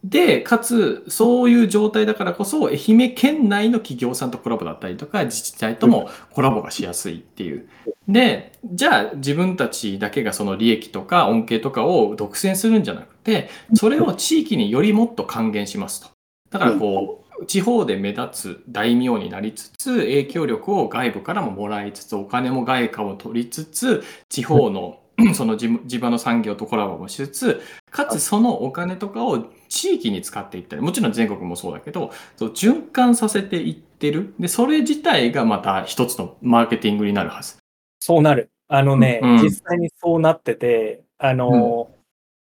[0.04, 7.66] で、かつ、そういう状態だからこそ、愛媛県内の企業さんとコラボだったりとか、自治体ともコラボがしやすいっていう。
[8.06, 16.08] で、じゃあ自分たちだけがその利益とか恩恵とかを独占するんじゃなくて、それを地域によりもっと還元しますと。
[16.50, 24.98] だからこう、地方で目立つ大名になりつつ、影響力を外部からももらいつつ、お金も外貨を取りつつ、地方の
[25.34, 27.60] その地地場の産業とコラボもしつつ、
[27.90, 34.34] かつそのお金とかを地域に使っていったり、もちろん全国もそうだけど、そう循環させていってる。
[34.38, 37.56] で、それ自体がまた一つのマーケティングになるはず。
[38.00, 38.50] そうなる。
[38.68, 41.90] あのね、うん実際にそうなってて、あの、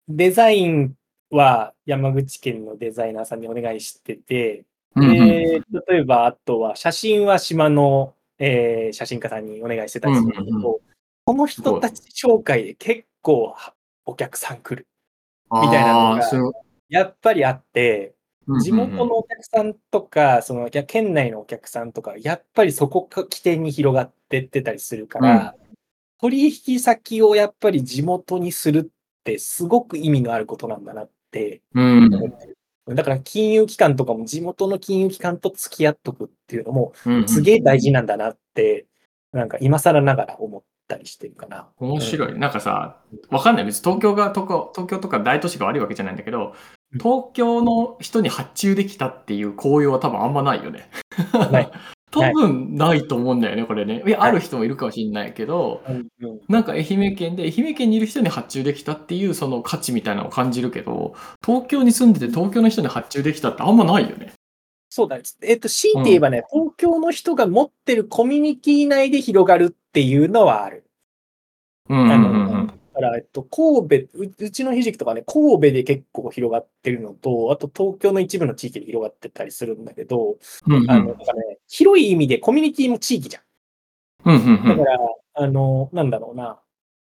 [0.08, 0.94] デザイン
[1.30, 10.95] は山口県のデザイナーさんにお願いしてて、うんうんで例えばあとは写真は島の、えー写真家さんにお願いしてたりするけど、うんうん
[11.26, 13.56] この人たち紹介で結構
[14.04, 14.86] お客さん来る。
[15.50, 16.52] みたいなのが
[16.88, 18.14] やっぱりあって、
[18.46, 18.62] うんうんうん。
[18.62, 25.56] 地元のお客さんとか、その県内のお客さんとか、やっぱりそこが起点に広がってってたりするから、
[26.20, 31.62] 取引先をやっぱり地元にするってすごく意味のあることなんだなって
[32.16, 32.46] って
[32.86, 32.94] る。
[32.94, 37.28] だから金融機関とかも地元の金融機関と付き合っとくっていうのもうんうん。
[37.28, 38.86] すげえ大事なんだなって、
[39.32, 41.68] なんか今更ながら思っったりしてるかな。
[41.78, 42.38] 面白い。
[42.38, 43.64] なんかさ、わかんない。
[43.64, 46.54] 別に東京が、東京東京とか大都市が悪いわけじゃないんだけど、
[46.92, 50.88] 東京の人に発注できたっていう紅葉は多分あんまないよね。
[52.10, 54.02] 多分ないと思うんだよね、これね。
[54.06, 61.14] いや、はいある人もいるかもしれないけど、うんうんなんか愛媛県で、愛媛県にいる人に発注できたっていうその価値みたいなのを感じるけど、
[61.44, 64.32] 東京に住んでて東京の人に発注できたってあんまないよね。
[64.88, 65.24] そうだね。
[65.42, 70.84] えっと、強いて言えばね、東京の人が持ってるコミュニティ内で広がるっていうのはある。
[71.88, 72.66] うんうんあのうんうん。
[72.66, 80.36] だから、えっと、神戸、ううちのひじきとかね、神戸で結構広がってるのと、あと東京の一部の地域で広がってたりするんだけど、
[80.66, 83.42] うんうんあの、なんかね、広い意味でコミュニティも地域じゃん。
[84.26, 84.98] うんうんうんだから、
[85.32, 86.60] あの、なんだろうな、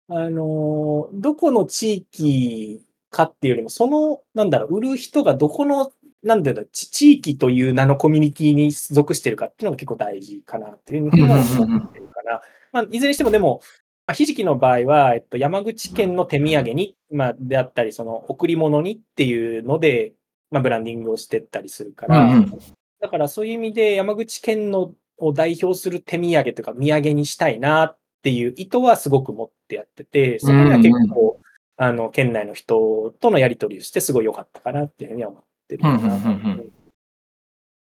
[0.10, 12.42] あの、どこの地域かっていうよりも、その、なんだろう、売る人がどこの、なんだろう、ち地域という名のコミュニティに属してるかっていうのが結構大事かなっていうふうに思ってるかな。
[12.72, 13.62] まあ、いずれにしてもでも、
[14.08, 20.14] まあひじきの場合は、えっと、山口県の手土産に、まあ、であったり、その、贈り物にっていうので、
[20.50, 22.60] まあ、ブランディングをしてったりするから、うんうん
[23.02, 31.40] だからそういう意味で山口県のを代表する手土産というか土産にしたいなっていう意図はすごく持ってやってて、そこには結構、
[31.78, 35.98] あの、県内の人とのやり取りをしてすごい良かったかなっていうふうには思ってるかな。
[35.98, 36.72] うんうんうんうん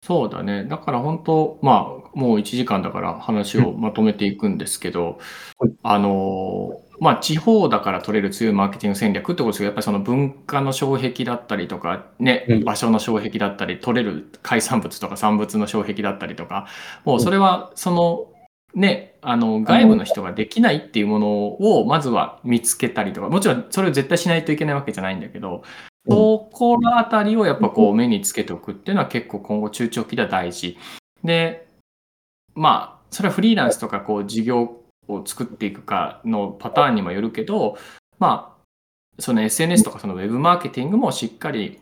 [0.03, 0.65] そうだね。
[0.65, 5.19] だから本当、まあ、もう1時間だから話をまとめていくんですけど、
[5.59, 5.71] はい。
[5.83, 16.67] あのー、まあ、地方だから取れる強いマーケティング戦略ってことですけど、やっぱりその文化の障壁だったりとか、ねうん、場所の障壁だったり、取れる海産物とか産物の障壁だったりとか、
[17.05, 18.27] もうそれは、その、
[18.73, 25.63] ね、あの、外部の人ができないっていうものを、まずは見つけたりとか、もちろんそれを絶対しないといけないわけじゃないんだけど、
[26.07, 30.77] そこらあたりをやっぱこう目につけておくっていうのは結構今後中長期では大事。
[31.23, 31.67] で、
[32.55, 37.77] まあ、それはフリーランスとかこう事業を作っていくかのパターンにもよるけど、
[38.19, 41.79] まあ、その SNS とかそのウェブマーケティングもしっかり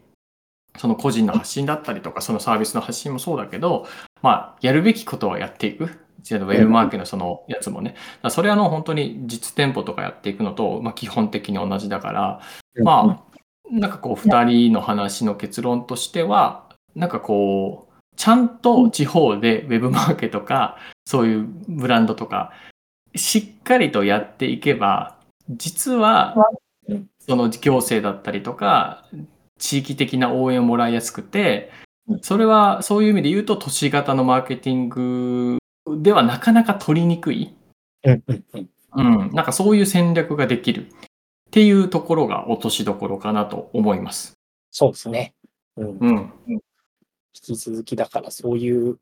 [0.78, 3.88] その個人の発信だったりとか、そのサービスの発信もそうだけど、
[4.22, 5.84] まあ、やるべきことはやっていく。
[5.86, 7.96] ウェブマーケのそのやつもね。
[8.30, 12.42] それはあの本当に実店舗とかやっていくのと、まあ、基本的に同じだから、
[12.84, 13.29] まあ、
[13.72, 22.52] なんかこう、二人の話の結論としては、なんかこう、ちゃんと地方でウェブマーケとか、そういうブランドとか、
[23.16, 25.18] しっかりとやっていけば、
[25.50, 26.36] 実は、
[27.20, 29.06] その行政だったりとか、
[29.58, 31.72] 地域的な応援をもらいやすくて、
[32.22, 35.58] それはそういう意味で言うと、都市型のマーケティング
[35.98, 37.54] ではなかなか取りにくい。
[38.96, 40.88] うん、なんかそういう戦略ができる
[41.50, 44.38] っていうところが落としどころかなと思います。
[44.70, 45.34] そうですね。
[45.78, 46.34] うんうん。
[46.48, 46.60] 引
[47.34, 49.00] き続きだからそういう、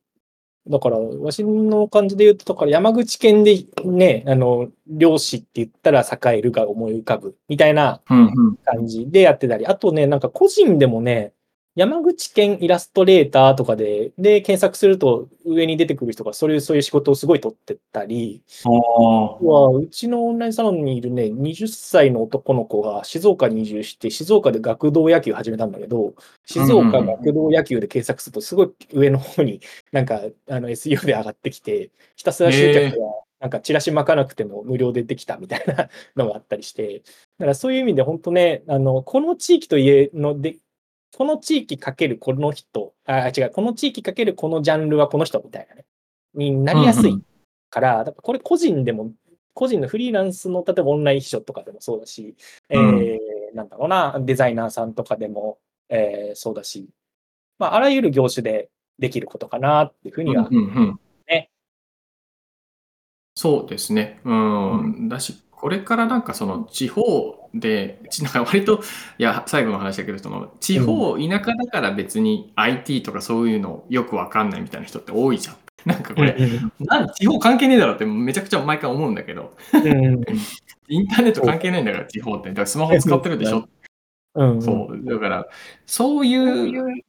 [0.66, 8.56] だから、わしの感じで言うと、だから山口県でね、あの、漁師って言ったら栄えるが思い浮かぶみたいなうんうん。
[8.64, 11.34] 感じでやってたり、あとね、なんか個人でもね、
[11.78, 26.16] 山口県イラストレーターとかで、で、検索すると上に出てくる人がそういう、そういう仕事をすごい取ってったり、あうちのオンラインサロンにいるね、20歳の男の子が静岡に移住して、静岡で学童野球始めたんだけど、
[26.46, 29.62] 静岡学童野球で検索すると、すごい上の方に
[29.92, 33.06] なんかあの SEO で上がってきて、ひたすら集客が
[33.40, 37.04] なんかチラシ巻かなくても無料でできたみたいなのがあったりして、
[37.38, 40.58] だからそういう意味で本当ね、あの、この地域といえので、
[41.16, 45.86] この地域かけるこの人、あ、違う、この地域かけるこのジャンルはこの人みたいなね、
[46.34, 47.24] になりやすいうんうん
[47.70, 49.12] から、だからこれ個人でも、
[49.54, 52.36] 個人のフリーランスの、例えばオンライン秘書とかでもそうだし、
[52.70, 53.04] うん。
[53.04, 55.58] えーなんだろうな、デザイナーさんとかでも、
[55.90, 56.90] えーそうだし、
[57.58, 61.00] まあ、あらゆる業種でできることかなっていうふうには、うんうんうん。
[61.28, 61.50] ね。
[63.36, 64.20] そうですね。
[64.26, 65.10] うん。
[65.10, 68.82] だし、これからなんかその地方で、ち なんか割と、
[69.18, 75.56] いや、最後の話だけど、その地方、田舎だから別に IT とかそういうのよくわかんないみたいな人って多いじゃん。
[75.86, 76.36] なんかこれ、
[76.80, 80.22] なん地方関係ねえだろってめちゃくちゃ毎回思うんだけど、うん
[80.90, 82.50] インターネット関係ないんだから、地方って。
[82.50, 83.68] だからスマホ使ってるでしょ。
[84.36, 85.02] うん、そう。
[85.04, 85.48] だから、
[85.86, 87.04] そういう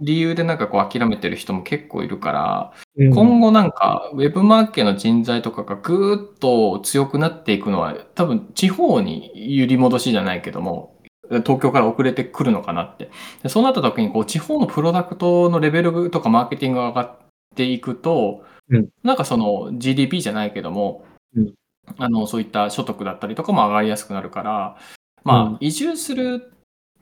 [0.00, 10.94] 理由でなんかこう諦めてる人も結構いるから、うん、今後なんか、ウェブマーケの人材とかがぐーっと強くなっていくのは、多分地方に揺り戻しじゃないけども、
[11.28, 13.10] 東京から遅れてくるのかなって。
[13.42, 17.16] でそうなった時に、こう、地方のプロダクトのレベルとかマーケティングが上がっ
[17.54, 18.88] ていくと、うん。
[19.02, 21.54] なんかその GDP じゃないけども、うん。
[21.98, 24.76] あの、そういった所得だったりとかも上がりやすくなるから、
[25.22, 25.56] まあ、うん。
[25.60, 26.53] 移住する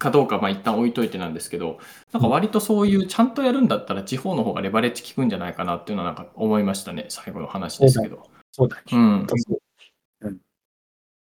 [0.02, 1.78] かどうか、まあ一旦置いといてなんですけど、
[2.12, 8.26] なんか割とそういうちゃんとやるんだったら地方の方がレバレッジ効くんじゃないかなっていうのはなんか思いましたね、最後の話ですけど。
[8.50, 8.82] そうだね。
[8.92, 9.26] うん。
[9.28, 9.62] そう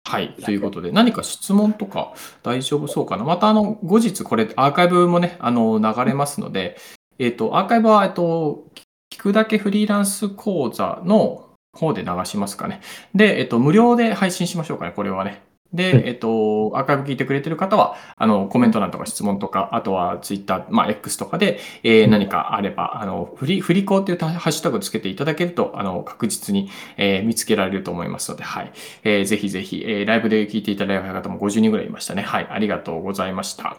[0.08, 0.34] はい。
[0.34, 2.14] ということで、何か質問とか
[2.44, 3.24] 大丈夫そうかな？
[3.24, 6.76] また、あの、後日これ、アーカイブもね、あの、流れますので、
[7.18, 8.68] えっ、と、アーカイブは、えっと、
[9.10, 12.82] 聞くだけフリーランス講座の方で流しますかね。
[13.16, 15.42] で、えっと、無料で配信しましょうかね、これはね。
[15.72, 28.72] で、えっと、アーカイブ聞いてくれてる方は、あの、コメント欄とか質問とか、あとはツイッター、まあ、X とかで、えー、何かあれば、あの、フリ、フリコっていうハッシュタグをつけていただけると、あの、確実に、えー、見つけられると思いますので、はい。
[29.04, 32.22] えー、ぜひぜひ、えー、ライブで聞いていただいた方も50人ぐらいいましたね。
[32.22, 32.46] はい。
[32.48, 33.76] ありがとうございました。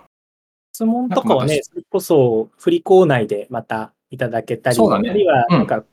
[0.74, 5.84] 質問とかはね、それこそ、フリコー内でまたいただけたり、ね、あるいは、なんか、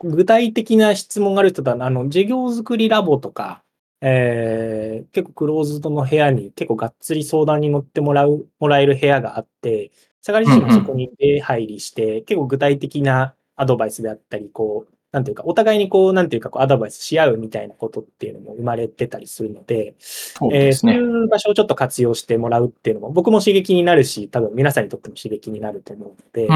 [0.00, 3.62] 具体的な質問がある人だ、あの、事業作りラボとか、
[4.04, 9.92] えー、結構クローズドの部屋に結構がっつり相談に乗ってもらう、もらえる部屋があって、
[10.22, 26.48] 下がり自身もそこに出入りして、うんうん、結構具体的なアドバイスであったり、こう、なんていうか、お互いにこう、なんていうか、こう、アドバイスし合うみたいなことっていうのも生まれてたりするので、そう、ね、えー、そういう場所をちょっと活用してもらうっていうのも、僕も刺激になるし、多分皆さんにとっても刺激になると思うので、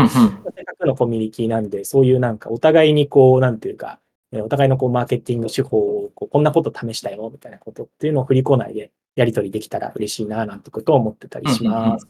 [0.54, 4.00] せっかくのコミュニティなんで、そういうなんか、お互いにこう、なんていうか、
[4.42, 12.06] お互いのこうマーケティング手法をこうこんなこと試したよみたいなことっていうのを振り子内でやり取りできたら嬉しいななんてことを思ってたりします。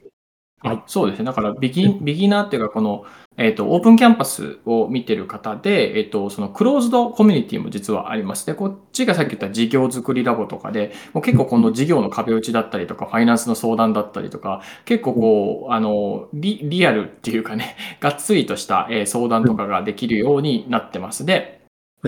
[0.61, 1.27] はい、そうですね。
[1.27, 3.05] だからビギ、ビギナーっていうか、この、
[3.37, 8.47] えっ、ー、と、オープンキャンパスを見てる方で、えっ、ー、と、そのクローズドコミュニティも実はあります。
[8.47, 21.27] で、こっちがさっき言った事業作りラボとかで、もう結構この事業の壁打ちだったりとか、ファイナンスの相談だったりとか、結構こう、あの、リリアルっていうかね、 がっつりとした、え相談とかができるようになってます。
[21.27, 21.56] で、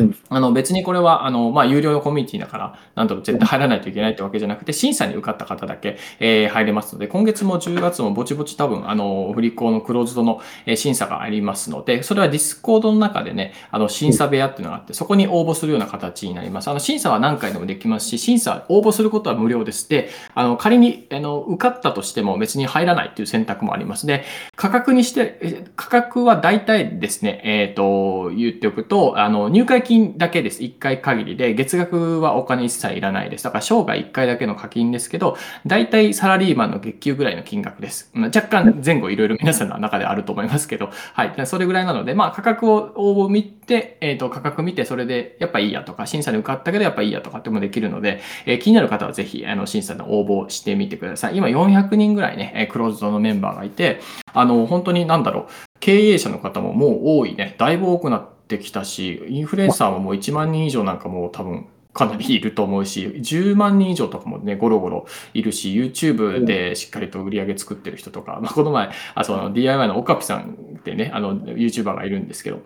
[0.01, 10.41] うん、あの別にこれはあの、まあ、有料のコミュニティだから、なんと絶対入らないといけないってわけじゃなくて、審査に受かった方だけ、え、入れますので、今月も10月もぼちぼち多分、あの、フリッコのクローズドの
[10.77, 16.69] 審査がありますので、それはディスコードの中でね、あの、審査部屋っていうのがあって、そこに応募するような形になります。
[16.69, 19.89] あの、審査は何回でもできますし、審査、応募することは無料です。
[19.89, 24.07] で、あの、仮に、あの、受かったとしても別に入らないっていう選択もあります。
[24.07, 24.25] で、
[24.57, 30.61] 価格にして、価格は大体ですね、えっ、と、言っておくと、あの、入会金だけです。
[30.61, 33.45] 1回限りで、月額はお金一切いらないです。
[33.45, 35.37] だから生涯1回だけの課金ですけど、
[35.67, 38.13] 大体サラリーマンの月給ぐらいの金額です。
[38.15, 41.47] 若干前後いろいろ皆さんの中であると思いますけど、はい。
[41.47, 51.37] それぐらいなので、まあ価格を応募見て、えっ、ー、と、価格見て、それでやっぱいいやとか、審査に受かったけどやっぱいいやとかってもできるので、えー、気になる方はぜひ、あの、審査の応募してみてください。
[51.37, 54.01] 今400人ぐらいね、クローズドのメンバーがいて、
[54.35, 55.47] あの、本当になんだろう、
[55.81, 72.63] 経営者の方ももう多いね、だいぶ多くなってきたし、インフルエンサーももう1万人以上なんかもう多分かなりいると思うし、10万人以上とかもね、ゴロゴロいるし、YouTube でしっかりと売り上げ作ってる人とか、まあ、この前、あその DIY のオカピさんってね、あの YouTuber がいるんですけど、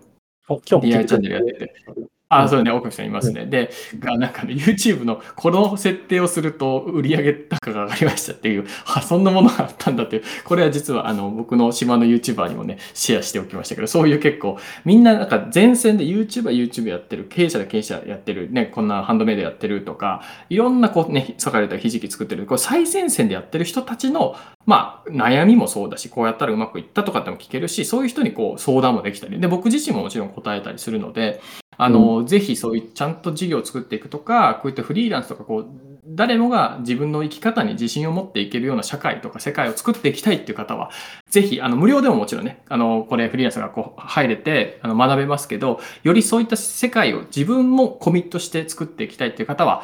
[0.81, 1.73] DIY チャンネルやってて、
[2.41, 3.45] あ、そうね、奥さんいますね。
[3.45, 3.71] で、
[4.01, 31.41] なんかね、YouTube のこの設定をすると売上高が上がりましたっていう、あ、そんなものがあったんだっていう、これは実はあの僕の島の YouTuber にもね、シェアしておきましたけど、そういう結構、みんななんか前線で YouTuber、YouTube やってる、経営者で経営者やってる、ね、こんなハンドメイドやってるとか、いろんなこうね、裂かれたひじき作ってる、これ最前線でやってる人たちの、まあ、悩みもそうだし、こうやったらうまくいったとかっても聞けるし、そういう人にこう相談もできたり、で、僕自身ももちろん答えたりするので、
[31.77, 35.67] あの、うん、ぜひそういうちゃんと事業を作っていくとか、こういったフリーランスとか、こう、
[36.05, 40.91] 誰もが自分の生き方に自信を持っていけるような社会とか世界を作っていきたいっていう方は、
[41.29, 49.83] ぜひ、あの、無料でももちろんね、あの、これフリーランスがこう入れて、あの、学べますけど、よりそういった世界を自分もコミットして作っていきたいっていう方は、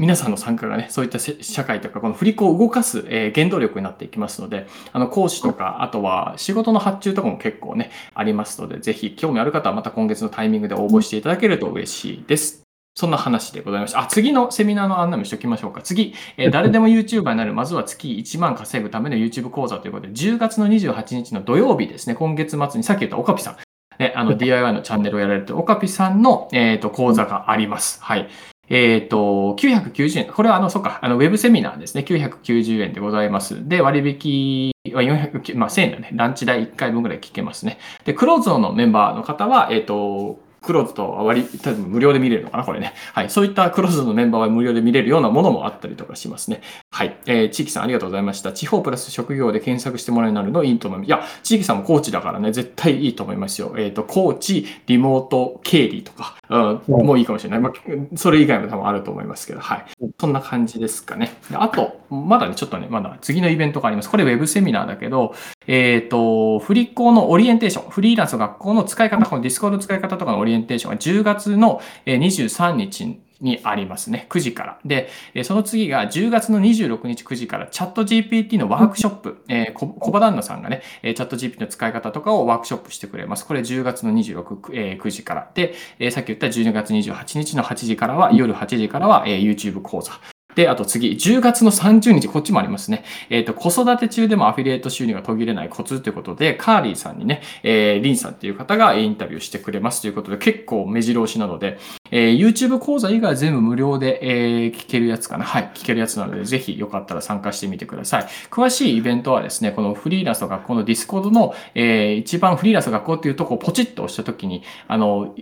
[0.00, 12.62] 皆さんの参加がね、そういった社会とか、この振り子を動かす、えー、原動力になっていきますので、あの、講師とか、あとは仕事の発注とかも結構ね、ありますので、ぜひ興味ある方はまた今月のタイミングで応募していただけると嬉しいです。
[12.94, 14.00] そんな話でございました。
[14.00, 15.82] あ、次のセミナーの案内もしておきましょうか。
[15.82, 23.56] 次、えー、誰でも YouTuber になる、まずは月1万稼ぐための YouTube 講座ということで、10月の28日の土曜日ですね、今月末にさっき言ったオカピさん、
[23.98, 28.02] ね、あの DIY のチャンネルをやられてるオカピさんの、えーと講座があります。
[28.02, 28.30] はい。
[28.70, 30.32] えっ、ー、と、990円。
[30.32, 32.04] これは、あの、そっか、あの、ウェブセミナーですね。
[32.06, 33.68] 990円でございます。
[33.68, 36.10] で、割引は400、まあ、1000円だね。
[36.12, 37.78] ランチ代1回分ぐらい聞けますね。
[38.04, 42.94] で、クローズのメンバーの方は、えっ、ー、と、クローズと割り、多分無料で見れるのかなこれね。
[43.14, 43.30] はい。
[43.30, 46.60] そういったクローズのメンバーは無料で見れるようなものもあったりとかしますね。
[46.90, 47.16] はい。
[47.26, 48.52] えー、地域さんありがとうございました。
[48.52, 51.08] 地方プラス職業で検索してもらえるのいいと思います。
[51.08, 53.74] いや、地域さんもコーチだからね、絶対いいと思いますよ。
[53.76, 57.60] えっ、ー、と、コーチ、リモート、経理とか、うん、もういいかもしれない。
[57.60, 57.72] まあ、
[58.16, 59.86] それ以外も多分あると思いますけど、はい。
[60.18, 61.34] そんな感じですかね。
[61.50, 64.10] であと、まだね、ちょっとね、まだ次のイベントがあります。
[64.10, 65.34] これウェブセミナーだけど、
[65.66, 74.26] えっ、ー、と、フリッコのオリエンテーション、フリーランスの学校の使い方、このディスコード使い方とかのオリエンテーションが10月の23日にありますね。
[74.28, 74.78] 9時から。
[74.84, 75.08] で、
[75.44, 83.46] その次が10月の26日9時からチャット GPT のワークショップ、えー、小場旦那さんがね、チャット GPT の使い方とかをワークショップしてくれます。
[83.46, 85.50] これ10月の26、えー、9時から。
[85.54, 85.74] で、
[86.10, 90.12] さっき言った12月28日の8時からは、夜8時からは、えー、YouTube 講座。
[90.54, 93.04] で、あと次、10月の30日、こっちもありますね。
[93.28, 101.78] えっ、ー、と、子育て中でもアフィリエイト収入が途切れないコツということで、カーリーさんにね、えー、リンさんっていう方がインタビューしてくれますということで、結構目白押しなので、
[102.10, 105.44] えー、YouTube 講座以外全部無料で、えー、聞けるやつかな。
[105.44, 108.26] はい、聞けるやつなので、ぜひよかったら参加してみてください。
[108.50, 115.34] 詳しいイベントはですね、このフリーランスの学校のディスコードの、えー、一番フリーランスの学校っていうとこをポチッと押したときに、あの、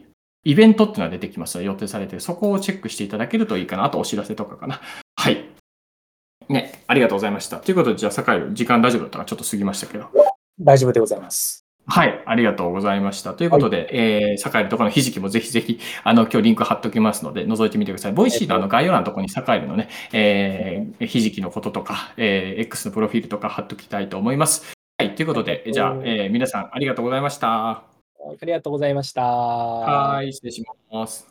[0.48, 3.84] イベントっていうのが出てきます予定されてそこをチェックしていただけるといいかな。
[3.84, 4.80] あとお知らせとかかな。
[5.14, 5.44] はい。
[6.48, 7.58] ね、ありがとうございました。
[7.58, 10.08] ということで、じゃあ、酒井、時間大丈夫だったかちょっと過ぎましたけど。
[10.58, 11.66] 大丈夫でございます。
[11.86, 13.34] はい、ありがとうございました。
[13.34, 18.12] ということで、はい、えー、酒井のところのひじきもぜひぜひ、あの、今日リンク貼っておきますので、覗いてみてください。
[18.14, 24.72] ボイシーのあの概要欄のところに酒井のね、えー、ひじきのこととか、えー、X のプロフィールとか貼っておきたいと思います。
[24.96, 27.87] はい、ということで、じゃあ、えー、皆さんありがとうございました。
[28.20, 29.22] ありがとうございました。
[29.22, 31.26] はい、失礼します。